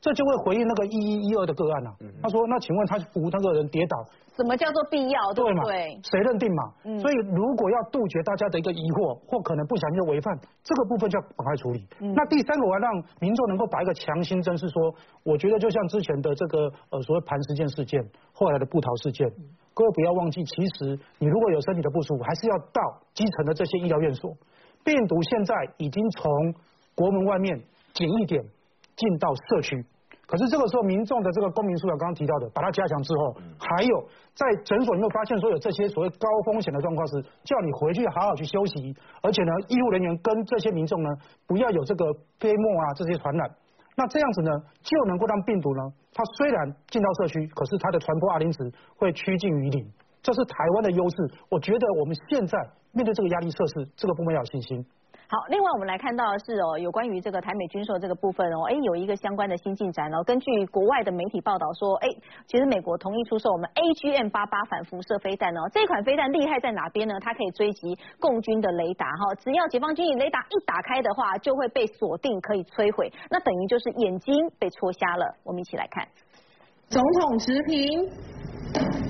[0.00, 1.90] 这就会回应那个一一一二的个案呐。
[2.22, 4.02] 他说：“那请问他扶那个人跌倒，
[4.34, 5.32] 什么叫做必要？
[5.34, 5.62] 对吗？
[6.02, 6.72] 谁认定嘛？
[6.98, 10.32] 所以如果要杜绝大家的一个疑惑，或可能不小心的违犯，
[10.64, 11.86] 这个部分就要赶快处理。
[12.16, 18.00] 那第三个，我要让民众能够把一个强心针，是说，我觉得就像之前的这个呃所谓盘石件事件，
[18.32, 19.28] 后来的布桃事件，
[19.74, 22.80] 各位不要忘记，其实你如果有身体的不舒服，还是要到
[23.12, 24.32] 基层的这些医疗院所。
[24.82, 26.54] 病毒现在已经从
[26.94, 27.60] 国门外面
[27.92, 28.42] 检疫点。”
[28.96, 29.84] 进到社区，
[30.26, 41.10] 可是这个时候民众的这个公民素养，刚刚提到的，把它加强之后，还有在诊所有没有发现说有这些所谓高风险的状况是叫你回去好好去休息，而且呢，医护人员跟这些民众呢，
[41.46, 42.04] 不要有这个
[42.38, 43.50] 飞沫啊这些传染，
[43.96, 44.50] 那这样子呢，
[44.82, 45.82] 就能够让病毒呢，
[46.14, 49.90] 它虽然进到社区，可是它的传播二零值会趋近于零，
[50.22, 51.16] 这是台湾的优势。
[51.48, 52.58] 我觉得我们现在
[52.92, 54.84] 面对这个压力测试，这个部门要有信心。
[55.30, 60.24] 好，另外我们来看到的是哦，有关于这个台美军售这个部分哦，哎，有一个相关的新进展哦。
[60.24, 62.08] 根据国外的媒体报道说，哎，
[62.48, 65.60] 其实美国同意出售我们 AGM 八八反辐射飞弹哦。
[65.72, 67.14] 这款飞弹厉害在哪边呢？
[67.20, 75.32] 它可以追击共军的雷达哈，只要解放军以雷达一打开的话，就会被锁定可以摧毁，那等于就是眼睛被戳瞎了。
[75.44, 76.08] 我们一起来看，
[76.88, 79.09] 总统直评。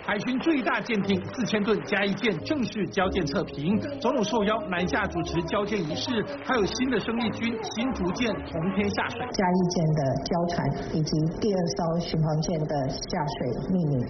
[0.00, 6.10] 海军最大舰艇四千吨加一舰正式交舰测评，总统受邀南下主持交舰仪式，
[6.44, 9.20] 还有新的生力军新竹舰同天下水。
[9.32, 14.00] 加一舰的交船以及第二艘巡航舰的下水命令，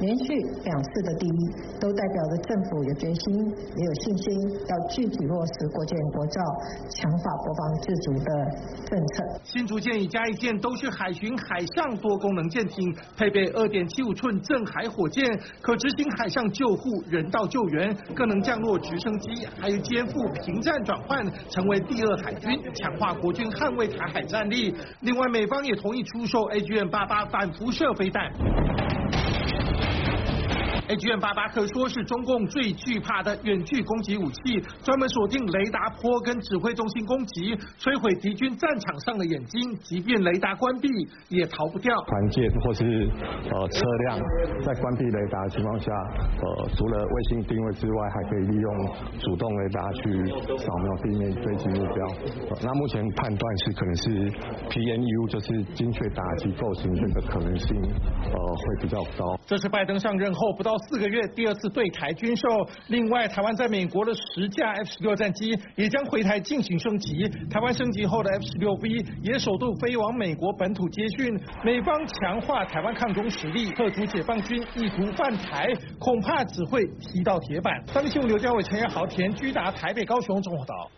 [0.00, 1.40] 连续两次的第一，
[1.80, 6.40] 都代表着政府有决心也有信心，要具体落实国建国造、
[6.90, 8.30] 强化国防自主的
[8.86, 9.24] 政策。
[9.44, 15.28] 新竹舰与加一舰都是海巡海上多功能舰艇，配备二点七五寸镇海火舰。
[15.60, 20.12] 可执行海上救护、人道救援，更能降落直升机，还有肩负
[20.44, 24.74] 平战转换，成为第二海军，强化国军捍卫台海战力。
[25.00, 28.32] 另外，美方也同意出售 AGM 八八反辐射飞弹。
[30.88, 40.88] AGM 八八可说是中共最惧怕的远距攻击武器，专门锁定雷达波跟指挥中心攻击，摧毁敌军战场上的眼睛，即便雷达关闭
[41.28, 41.92] 也逃不掉。
[42.08, 43.04] 团舰或是
[43.52, 44.18] 呃车辆
[44.64, 48.68] 在关闭雷达的情况下，呃除了卫星定位之外，还可以利用
[49.20, 50.00] 主动雷达去
[50.56, 52.00] 扫描地面飞机目标。
[52.64, 54.08] 那目前判断是可能是
[54.72, 59.38] PNU，就是精确打击构型这个可能性呃会比较高。
[59.44, 60.77] 这是拜登上任后不到。
[60.78, 62.48] 四个月第二次对台军售，
[62.88, 67.28] 另外台湾在美国的十架 F 十六战机也将回台进行升级。
[67.50, 68.88] 台湾升级后的 F 十六 V
[69.22, 71.38] 也首度飞往美国本土接训。
[71.64, 75.66] 美方强化台湾抗中实力，特阻解放军意图犯台，
[75.98, 77.82] 恐怕只会踢到铁板。
[77.86, 80.90] 三立新闻刘家伟、陈彦豪、田居达台北、高雄综合岛。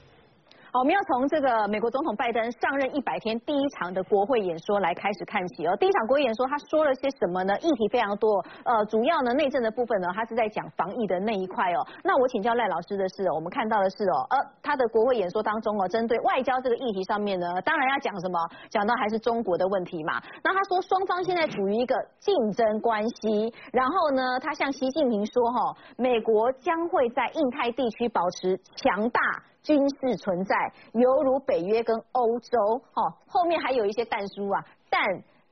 [0.72, 5.74] 我们要从这个美国总统拜登上任一百天第一场的国会演说来开始看起哦。
[5.76, 7.59] 第一场国会演说他说了些什么呢？
[7.59, 11.85] 议题非常多，呃，主要呢内政的部分呢，他是在讲防疫的那一块哦。
[12.04, 18.38] 那我请教赖老师的是，我们看到的是哦，呃，他的国会演说当中哦，针对外交这个议题上面呢，当然要讲什么？
[18.70, 20.22] 讲到还是中国的问题嘛。
[20.44, 29.20] 那他说双方现在处于一个竞争关系，然后呢，他向习近平说哈，美国将会在印太地区保持强大。
[29.62, 30.54] 军事存在，
[30.94, 35.02] 犹如北约跟欧洲，哈，后面还有一些弹书啊，但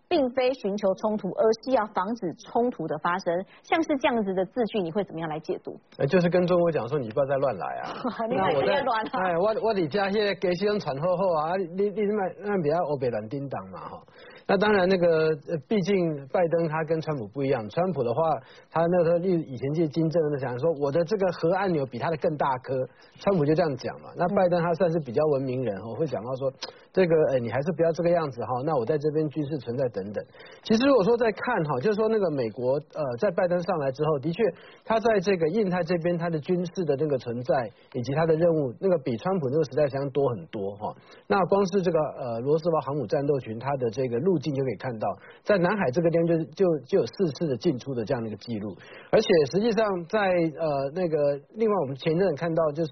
[0.08, 3.44] 并非寻求冲突，而是要防止冲突的发生。
[3.62, 5.78] 像是这样子的字句，你会怎么样来解读？
[5.98, 7.92] 哎，就是跟中国讲说，你不要再乱来啊！
[8.30, 14.02] 那我在乱 哎，我 我你家现在给西人传好好啊，你你那那不要欧北乱叮当嘛哈。
[14.48, 15.36] 那当然，那个
[15.68, 17.68] 毕竟拜登他跟川普不一样。
[17.68, 18.22] 川普的话，
[18.70, 22.74] 他那时候以以前去金正恩讲说，我的这个核按钮比他的更大颗。
[23.20, 24.08] 川普就这样讲嘛。
[24.16, 26.50] 那拜登他算是比较文明人哦，会讲到说，
[26.94, 28.48] 这个哎，你还是不要这个样子哈。
[28.64, 30.24] 那我在这边军事存在等等。
[30.62, 34.42] 其实如果说在看哈，就是说那个美国呃，在拜登上来之后，的确
[34.82, 40.96] 他在这个印太这边他的军事的那个存在以及他的任务，那个比川普那个时代相当多很多哈。
[41.26, 45.08] 那光是这个呃罗斯堡航母战斗群，它的这个近就可以看到，
[45.44, 48.76] 在南海这个地方就就就有四次的进出的这样的一个记录，
[49.10, 52.90] 而且实际上在呃那个另外我们前阵看到就是。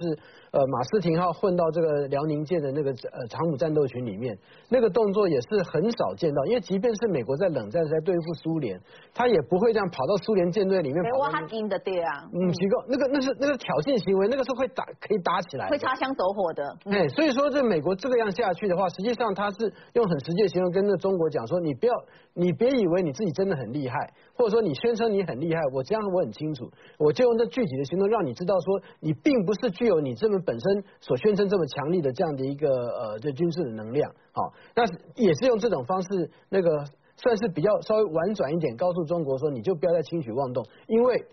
[0.56, 4.34] 呃，马斯廷号混到这个辽宁舰的那个呃航母战斗群里面，
[4.70, 6.46] 那个动作也是很少见到。
[6.46, 8.80] 因为即便是美国在冷战在对付苏联，
[9.12, 11.04] 他也不会这样跑到苏联舰队里面。
[11.20, 12.24] 哇，他硬的对啊。
[12.32, 16.64] 嗯，奇怪，那个那是那个挑衅行为，那个是会打可以打起来，会擦枪走火的。
[16.86, 21.92] 哎，所以说这美国这个样下去的话，实际上他是用很实际的形容跟那中国讲说，你不要，
[22.32, 23.94] 你别以为你自己真的很厉害。
[24.36, 34.84] 或者说你宣称你很厉害，我这样我很清楚，我就用这具体的行动让你知道说你并不是具有你这么本身所宣称这么强力的这样的一个呃这军事的能量，好，那
[35.16, 36.84] 也是用这种方式那个
[37.16, 41.26] 算是比较稍微婉转一点，告诉中国说你就不要再轻举妄动，因为。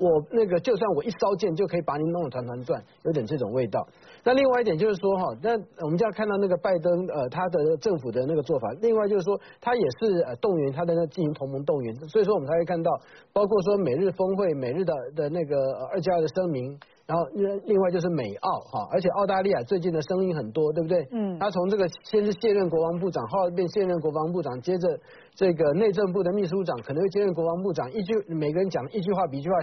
[0.00, 3.86] 我那个就算我一烧剑就可以把你弄得团团转，有点这种味道。
[4.24, 5.50] 那另外一点就是说哈，那
[5.84, 8.72] 我们就要看到那个拜登呃他的政府的那个做法。
[8.80, 12.90] 另外就是说他也是呃动员他的那进行同盟动员，所以说我们才会看到，
[13.32, 15.56] 包括说美日峰会、美日的的那个
[15.92, 16.78] 二加二的声明。
[17.10, 21.08] 然后另外就是美澳哈，而且澳大利亚最近的声音很多，对不对？
[21.10, 21.36] 嗯。
[21.40, 24.96] 他从这个先是卸任国防部长，后来变现任国防部长，接着
[25.34, 27.90] 这个内政部的秘书长，可能会接任国防部长。
[27.90, 29.56] 一句每个人讲一句话比一句话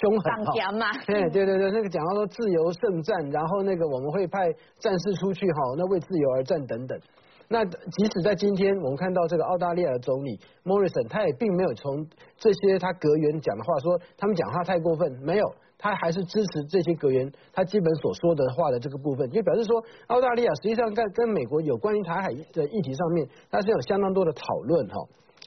[0.00, 0.72] 凶狠哈。
[0.72, 0.86] 嘛。
[1.06, 6.98] 对对对对，那个讲到说自由圣战，然后那个我们会派战士出去哈，那为自由而战等等。
[7.46, 12.06] 那即使在今天，我们看到这个澳大利亚的总理 Morrison，他也并没有从
[12.38, 15.44] 这些他阁员讲的话说他们讲话太过分，没有。
[15.76, 24.94] 他还是支持这些阁员他基本所说的话的这个部分，就表示说澳大利亚实际上在跟美国有关于台海的议题上面，它是有相当多的讨论哈。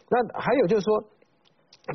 [0.09, 1.03] 那还有就是说。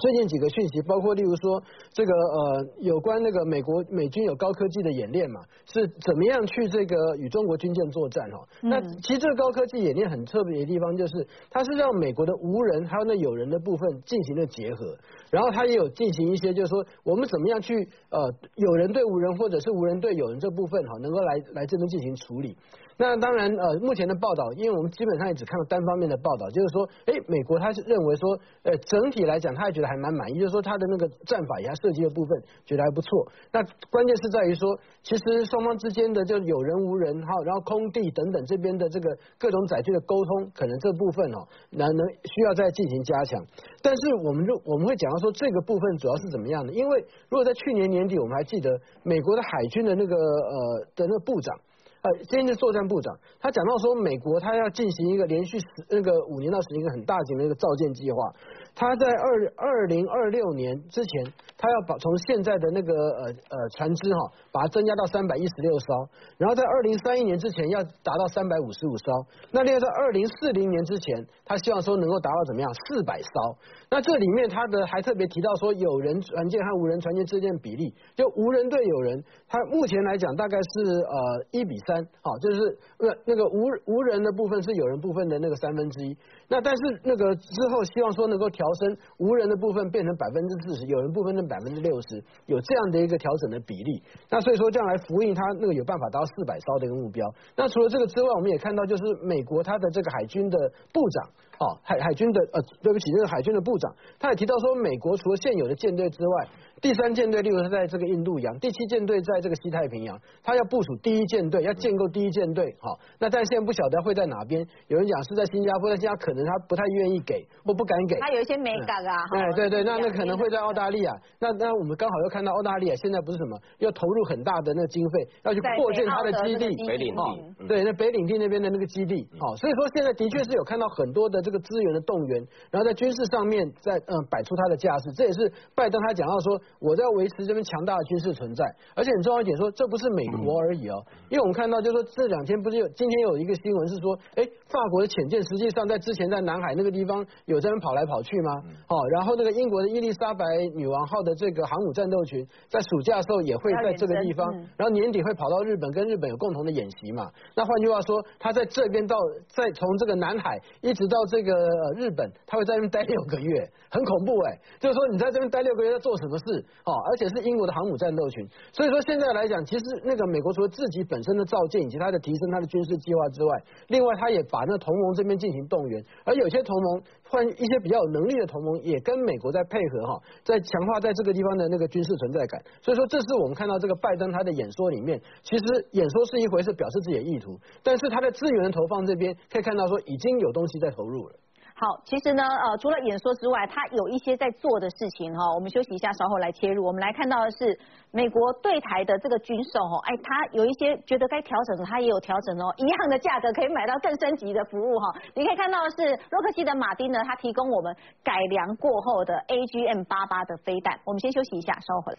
[0.01, 1.63] 最近几个讯息，包括例如说
[1.93, 8.39] 这个呃有关那个美国美军有高科技的演练嘛，是怎么样去这个与中国军舰作战哈？
[8.63, 14.97] 那其实这个高科技演练很特别的地方就是，它是让美国的无人还有那有人的部分进行了结合，
[15.31, 17.75] 然后它也有进行一些就是说我们怎么样去
[18.11, 22.57] 呃有人对无人或者是无人对有人这部分哈，能够来来这边进行处理。
[22.99, 33.27] 那当然，呃，目前的报道，因为我们基本上也只看到单方面的报道，就是说，哎，美国他是认为说，呃，整体来讲，他也觉得还蛮满意，就是说他的那个战法，他设计的部分，觉得还不错。
[33.51, 43.43] 那关键是在于说，其实双方之间的就有人无人哈，然后空地等等这边的这个各种载具的沟通，可能这部分哦，那能需要再进行加强。
[43.83, 46.73] 但是我们就我们会讲到说，这个部分主要是怎么样的？
[46.73, 48.71] 因为如果在去年年底，我们还记得
[49.03, 51.59] 美国的海军的那个呃的那个部长。
[52.03, 58.35] 呃，先是作战部长，他讲到说，美国他要进行一个连续十那个五年到十年一个很大型的一个造舰计划。
[58.75, 61.25] 他在二二零二六年之前，
[61.59, 64.21] 他要把从现在的那个呃呃船只哈，
[64.51, 66.09] 把它增加到三百一十六艘，
[66.39, 69.13] 然后在二零三一年之前要达到三百五十五艘。
[69.51, 73.57] 那另外在二零四零年之前，他希望说能够达到怎么样四百艘。
[73.91, 86.17] 那这里面他的还特别提到说，有人船舰和无人船舰之间的比例，就无人对有人，他目前来讲大概是呃一比三，好，就是那那个无无人的部分是有人部分的那个三分之一。
[86.49, 94.01] 那但是那个之后希望说能够调调升无人的部分变成百分之四十，有人部分的百分之六十，有这样的一个调整的比例。
[94.31, 97.27] 那所以说这样来呼应他那个有办法达到四百艘的一个目标。
[97.57, 100.57] 那除了这个之外，我们也看到就是美国它的这个海军的
[100.93, 101.31] 部长，
[101.63, 106.49] 哦海海军的呃对不起，这个海军的部长，他也提到说，美国除了现有的舰队之外。
[106.81, 112.75] 第三舰队，例如是在这个印度洋；第七舰队在这个西太平洋，他要部署第一舰队，要建构第一舰队。
[112.81, 114.67] 好，那但现在不晓得会在哪边。
[114.89, 118.19] 有人讲是在新加坡，但新加坡可能他不太愿意给，或不敢给。
[118.19, 119.15] 他有一些美感啊。
[119.31, 121.15] 哎，对对，那那可能会在澳大利亚。
[121.39, 126.75] 那那我们刚好又看到澳大利亚现在不是什么，要投入很大的那个经费，要去扩建它的基地。
[126.89, 127.67] 北领地。
[127.69, 129.25] 对，那北领地那边的那个基地。
[129.39, 135.13] 好，所以说现在的确是有看到很多的这个个资源的动员，然后在军事上面在嗯摆出他的架势。
[135.13, 137.43] 这也是拜登他讲到说，我在维持。
[137.43, 148.51] 这边强大的军事存在，而且很重要一点说，这不是美国而已哦，因为我们看到就是说这两天不是有今天有一个新闻是说，哎，法国的潜舰实际上在之前在南海那个地方有在跑来跑去吗？
[148.89, 150.45] 哦，然后那个英国的伊丽莎白
[150.75, 157.31] 女王号的这个航母战斗群在暑假的时候也会在这个地方，然后年底会跑到日本跟日本有共同的演习嘛？
[157.55, 159.17] 那换句话说，他在这边到
[159.49, 161.53] 再从这个南海一直到这个
[161.97, 164.59] 日本，他会在那边待六个月， 很恐怖哎。
[164.81, 166.65] 就是说你在这边待六个月要做什么事？
[166.85, 168.49] 哦，而且是英国的航母战斗群。
[168.73, 177.03] 所以说现在来讲，其实那个美国除了自己本身的造舰以及它的提升它的军事计划之外，另外它也把那同盟这边进行动员，而有些同盟。
[177.33, 182.63] 换一些比较有能力的同盟也跟美国在配合哈，在强化在这个地方的那个军事存在感。
[182.83, 191.35] 所以说，这是我们看到这个拜登他的演说里面，其实演说是一回事，表示自己的意图，但是他的资源投放这边可以看到说已经有东西在投入了。
[191.83, 195.53] 好，其实呢，呃，除了演说之外，他有一些在做的事情哈。
[195.53, 196.87] 我们休息一下，稍后来切入。
[196.87, 197.77] 我们来看到的是
[198.13, 202.73] 美国对台的这个军售哦，哎，他有一些觉得该调整的，他也有调整哦。
[202.77, 205.13] 一样的价格可以买到更升级的服务哈。
[205.35, 211.01] 你可以看到的是洛克希德马丁呢，他提供我们改良过后的 AGM 八八的飞弹。
[211.05, 212.19] 我们先休息一下，稍后回来。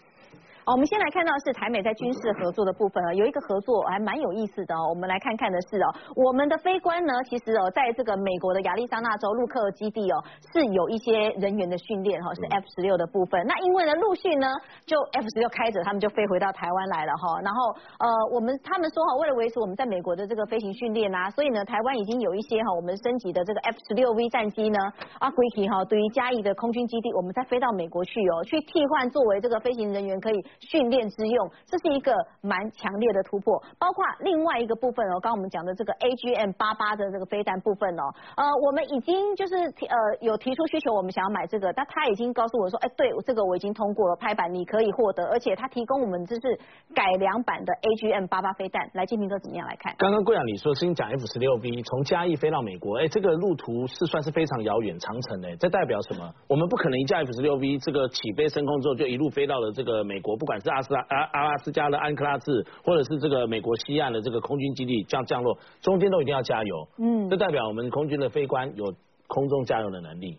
[0.65, 4.87] 好，我们先来看到是台美在军事合作的部分啊，有一个合作还蛮有意思的哦。
[4.87, 13.43] 我们来看看的是哦，我们的飞官呢，其实哦，在这个美国的亚利桑那州陆克基地哦，是有一些人员的训练哈，是 F 十六的部分。
[13.45, 14.47] 那因为呢，陆续呢，
[14.85, 17.41] 就 F 十六开着，他们就飞回到台湾来了哈。
[17.43, 24.79] 然后呃，我们他们说哈，为了维持我们在美国的这个飞行训练啊，所以呢，台湾已经有一些哈，我们升级的这个 F 十六 V 战机呢，
[25.19, 31.33] 啊，归体哈，对于嘉义的空军基地，我们再飞到美国去哦，去替换作为这个飞行人员可以训练之。
[31.33, 38.03] 用，这是一个蛮强烈的突破，包括另外一个部分哦，刚刚我们讲的这个 AGM 八八的这个飞弹部分哦，
[38.35, 46.59] 呃，我们已经就是呃有提出需求，我们想要买这个，但他已经告诉我说，哎，对，这个我已经通过了拍板，你可以获得，而且他提供我们就是
[46.93, 49.95] 改良版的 AGM 八八飞弹，来，金平哥怎么样来看？
[49.97, 56.29] 刚刚贵阳你说先讲 F 十六 V 从嘉义飞到美国，哎，这个路途是算是非常遥远长程哎，这代表什么？
[56.47, 60.99] 我们不可能一架 F 十六 V 这个起飞升空之后就一路飞到了这个美国，不管是阿斯拉。
[61.07, 66.87] 阿阿拉斯加的安克拉治，或者是这个美国西岸的这个空军基地降降落，中间都一定要加油。
[66.97, 68.93] 嗯，这代表我们空军的飞官有
[69.27, 70.37] 空中加油的能力。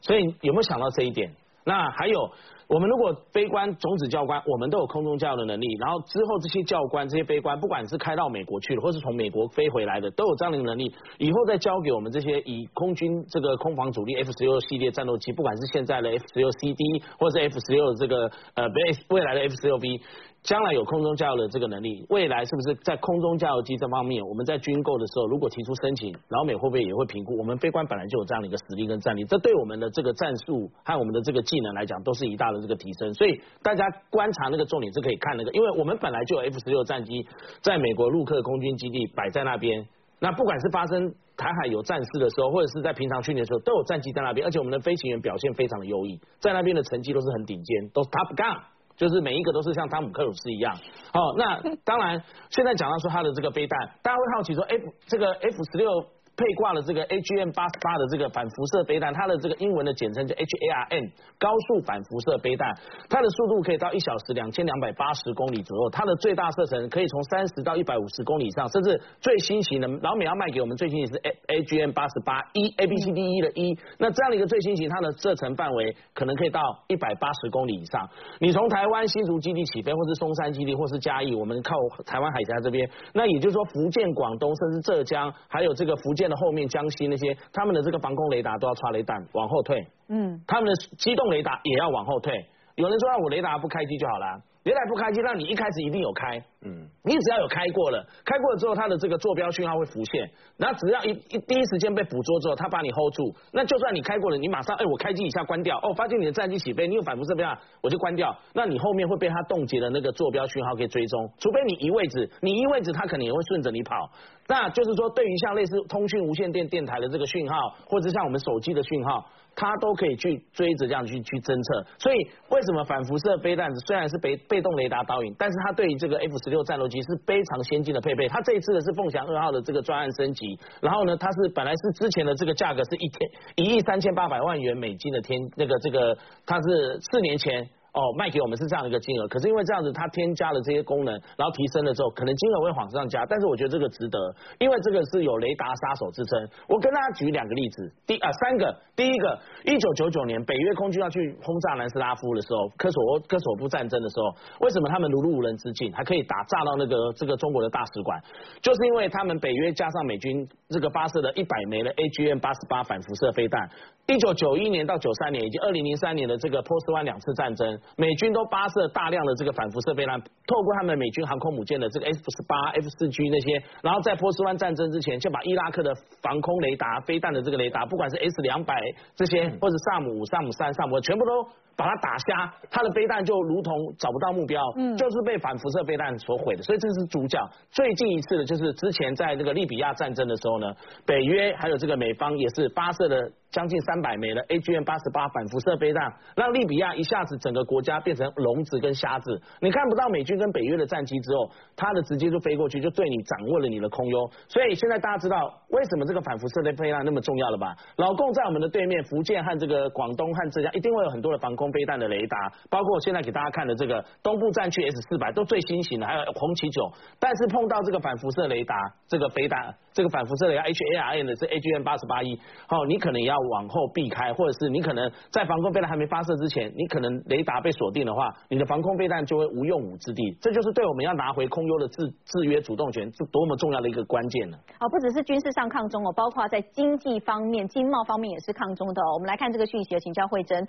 [0.00, 1.34] 所以有没有想到这一点？
[1.64, 2.30] 那还有。
[2.68, 5.66] 我们如果悲观、种子教官，我们都有空中教的能力。
[5.78, 10.92] 然后之后这些教官、这些悲观，不管是开到美国去了，或是从美国飞回来的，都有这样的能力。
[11.18, 18.74] 以后再交给我们这些以空军这个空防主力 F 十六系列战斗机，不管是现在的 F 十六 CD，或者是 F 十六这个呃未
[19.10, 20.00] 未来的 F 十六 B。
[20.46, 27.36] 将来有空中加油的这个能力，未来是不是在空中加油机这方面，我们在军购的时候，如果提出申请，老美会不会也会评估？
[27.36, 33.12] 我们飞官本来就有这样的一个实力跟战力，这对我们的这个战术和我们的这个技能来讲，都是一大的这个提升。
[33.14, 37.26] 所以大家观察那个重点是可以看那个，因为我们本来就有 F 十六战机
[37.60, 39.88] 在美国陆克空军基地摆在那边，
[40.20, 48.62] 那不管是发生台海有战事的时候，或者是在平常训练的时候，都有战机在那边，而且我们的飞行员表现非常的优异，在那边的成绩都是很顶尖，都是 top gun。
[48.96, 50.74] 就是每一个都是像汤姆克鲁斯一样，
[51.12, 54.76] 哦，那当然， 现在讲到说他的这个飞弹，大家会好奇说，哎，
[55.06, 56.15] 这个 F 十六。
[56.36, 62.74] 配挂了这个 AGM 八十八的这个反辐射飞弹，它的这个英文的简称叫 HARM 高速反辐射飞弹，
[63.08, 71.18] 它的速度可以到一小时两千两百八十公里左右，它的最大射程可以从三十到一百五十公里以上，甚至最新型的老美要卖给我们最新型是
[71.48, 78.06] AGM 八十八一 A B C D E 的一，那这样的一个最新型，它的射程范围可能可以到一百八十公里以上。
[78.40, 81.74] 你从台湾新竹基地起飞，或是松山基地，或是嘉义，我们靠
[82.04, 86.25] 台湾海峡这边，那也就是说福建、广东，甚至浙江，还有这个福建。
[86.28, 92.32] 的后面江西那些，他们的这个防空雷达都要插雷弹往后退，嗯，他们的机动雷达也要往后退。
[92.76, 94.42] 有人说让我雷达不开机就好了。
[94.64, 114.10] 雷达不开机，那你一开始一定有开，嗯，你只要有开过了，开过了之后，它的这个坐标讯号会浮现，那只要一一第一时间被捕捉之后，它把你 hold 住，那就算你开过了，你马上哎我开机一下关掉，哦发现你的战机起飞，你有反复射标我就关掉，那你后面会被它冻结的那个坐标讯号给追踪，除非你移位置，你移位置，它可能也会顺着你跑，
[114.48, 119.26] 那就是说对于像类似通讯无线电电台的这个讯号，或者像我们手机的讯号。
[119.58, 122.18] 它都可以去追着这样去去侦测，所以
[122.50, 128.28] 为什么反辐射飞弹虽然是被被动雷达导引，但是它对于这个 F 十六战斗机是非常先进的配备。
[128.28, 137.66] 它这一次的是凤翔二号的这个专案升级，然后呢，它是本来是之前的这个价格是一天一亿三千八百万元美金的天那个这个，它是四年前。
[137.96, 144.18] 哦，卖给我们是这样的一个金额，可是因为这样子，它添加了这些功能，然后提升了之后，可能金额会往上加，但是我觉得这个值得，
[144.58, 146.46] 因为这个是有雷达杀手之称。
[146.68, 158.20] 我跟大家举两个例子，第啊三个，第一个，一九九九年北约空军要去轰炸南斯拉夫的时候，科索沃科索夫战争的时候，为什么他们如入无人之境，还可以打炸到那个这个中国的大使馆，
[158.60, 163.70] 就是因为他们北约加上美军这个发射的一百枚的 AGM 八十八反辐射飞弹。
[164.08, 167.80] 一九九一年到九三年以及二零零三年的这个波斯湾两次战争。
[167.96, 178.74] 美军都发射大量的这个反辐射飞弹，透过他们美军航空母舰的这个 F 十八、F 四 G 那些，然后在波斯湾战争之前，就把伊拉克的防空雷达、飞弹的这个雷达，不管是 S 两百
[179.14, 181.48] 这些，或者萨姆五、萨姆三、萨姆，全部都。
[181.76, 186.62] 把它打瞎，它的飞弹就如同找不到目标，嗯，就是被反辐射飞弹所毁的。
[186.62, 187.38] 所以这是主角。
[187.70, 190.74] 最近一次的就是之前在这个利比亚战争的时候呢，
[191.04, 199.40] 北约还有这个美方也是发射了将近三百枚的 AGM 八十八反辐射飞弹，让利比亚一下子整个国家变成聋子跟瞎子。
[199.60, 204.30] 你看不到美军跟北约的战机之后，它的直接就飞过去，就对你掌握了你的空优。
[204.48, 205.36] 所以现在大家知道
[205.68, 207.76] 为什么这个反辐射的飞弹那么重要了吧？
[207.96, 211.65] 老共在我们的对面，福建和这个广东和浙江一定会有很多的防空。
[211.72, 218.74] 飞弹的雷达，包括现在给大家看的这个东部战区 S 四百都最新型的，还有红旗九，但是碰到这个反辐射雷达，
[219.08, 234.58] 这个飞弹，这个反辐射雷达 H A R N 的是 A G M 八十八一，好，你可能也要往后避开，或者是你可能在防空飞弹还没发射之前，你可能雷达被锁定的话，你的防空飞弹就会无用武之地，这就是对我们要拿回空优的制制约主动权是多么重要的一个关键呢？
[234.80, 239.14] 哦，不只是军事上抗中哦，包括在经济方面、经贸方面也是抗中的哦。
[239.14, 240.66] 我们来看这个讯息，请教慧珍，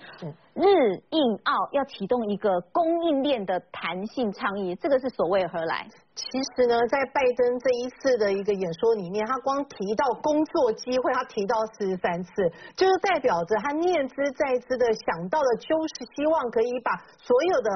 [0.56, 0.87] 日。
[1.10, 5.88] 印澳要启动一个供应链的弹性倡议，这个是所谓何来？
[6.18, 6.26] 其
[6.58, 12.30] 实呢，在拜登这一次的一个演说里面，他光提到工作机会，他提到四十三次，
[12.76, 16.90] 就是代表着他念兹在兹的想到的，就是希望可以把
[17.22, 17.70] 所有的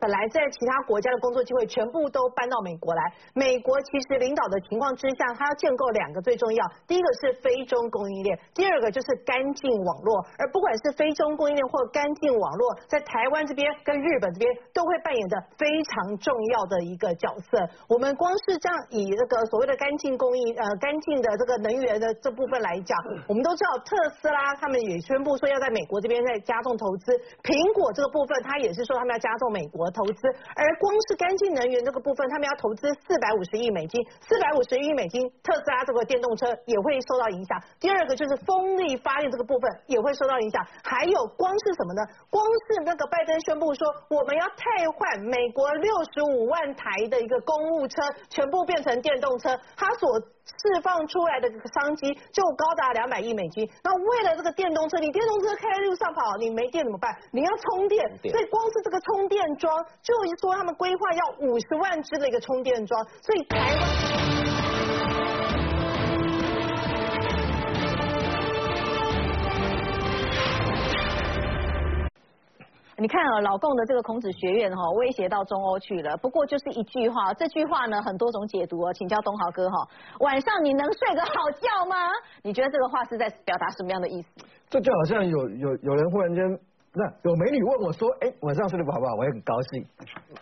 [0.00, 3.02] 本来在其他国家的工作机会全部都搬到美国来。
[3.32, 10.18] 美国其实领导的情况之下，他要建构两个最重要，第一个是非中供应链，第二个就是干净网络。
[10.36, 15.64] 而不管是非中供应链或干净网络，在台湾这边跟日本这边都会扮演着非
[15.94, 17.62] 常重要的一个角色。
[17.88, 22.96] 我们光是这样以这个所谓的干净供应呃干净的这个能源的这部分来讲，
[23.28, 27.12] 我们都知道特斯拉他们也宣布说要在美国这边在加重投资，
[27.42, 37.60] 苹果这个部分它也是说他们要加重美国投资，而光是干净能源这个部分，他们要投资四百五十亿美金，四百五十亿美金，特斯拉这个电动车也会受到影响。
[37.78, 42.00] 第二个就是风力发电这个部分也会受到影响，还有光是什么呢？
[42.30, 44.64] 光是那个拜登宣布说我们要替
[44.96, 53.68] 换美国六十五万台的一个公务车全部变成电动车，它所释放出来的商机就高达两百亿美金。
[53.82, 57.16] 那为了这个电动车，你电动车开在路上跑，你没电怎么办？
[57.32, 64.03] 你要充电，所以光是这个充电桩，就是说他们规划要五十万只的一个充电桩，所以台湾。
[72.96, 76.16] 你看啊，老共的这个孔子学院哈，威胁到中欧去了。
[76.18, 79.76] 不过就是一句话，这句话呢很多种解读哦，请教东豪哥哈。
[80.20, 81.96] 晚上你能睡个好觉吗？
[82.42, 84.28] 你觉得这个话是在表达什么样的意思？
[84.70, 86.58] 这就好像有有有人忽然间。
[86.96, 89.82] 那有美女问我说：“哎，晚上睡得不好不好？”我也很高兴。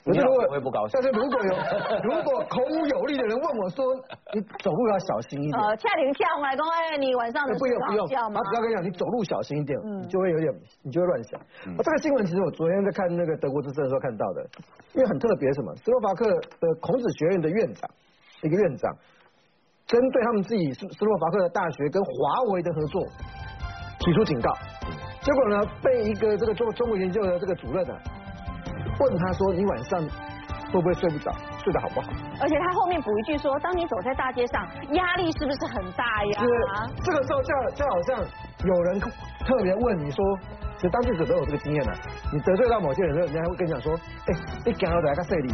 [0.05, 1.01] 可是如果我也不高兴。
[1.01, 1.53] 但是如果有
[2.05, 3.97] 如果孔武有力的人问我说
[4.37, 5.57] ：“你走路要小心一点。
[5.65, 8.39] ”呃，恰灵恰红来讲，哎，你晚上能睡好觉吗？
[8.45, 11.41] 他只要跟你讲，你走路小心一点，你就会有点，你就会乱想。
[11.65, 14.45] 这个新闻其实我昨天在看那个德国之声的时候看到的，
[14.93, 15.75] 因为很特别，什么？
[15.77, 17.89] 斯洛伐克的孔子学院的院长，
[18.43, 18.95] 一个院长，
[19.87, 23.01] 针对他们自己斯斯洛伐克的大学跟华为的合作
[24.01, 24.53] 提出警告。
[25.23, 27.95] 结果呢，被一个这个中中国研究的这个主任呢，
[28.99, 30.01] 问他说：“你晚上
[30.73, 31.33] 会不会睡不着？
[31.63, 32.09] 睡得好不好？”
[32.43, 38.19] 而且他后面补一句说：“当你走在大街上，压力是不是很大呀？”是这个时候就就好像
[38.65, 40.25] 有人特别问你说，
[40.77, 41.93] 其实当记者都有这个经验的，
[42.33, 43.95] 你得罪到某些人的，人家会跟你讲说
[44.27, 44.35] ：“哎，
[44.67, 45.53] 你讲到大家睡里。”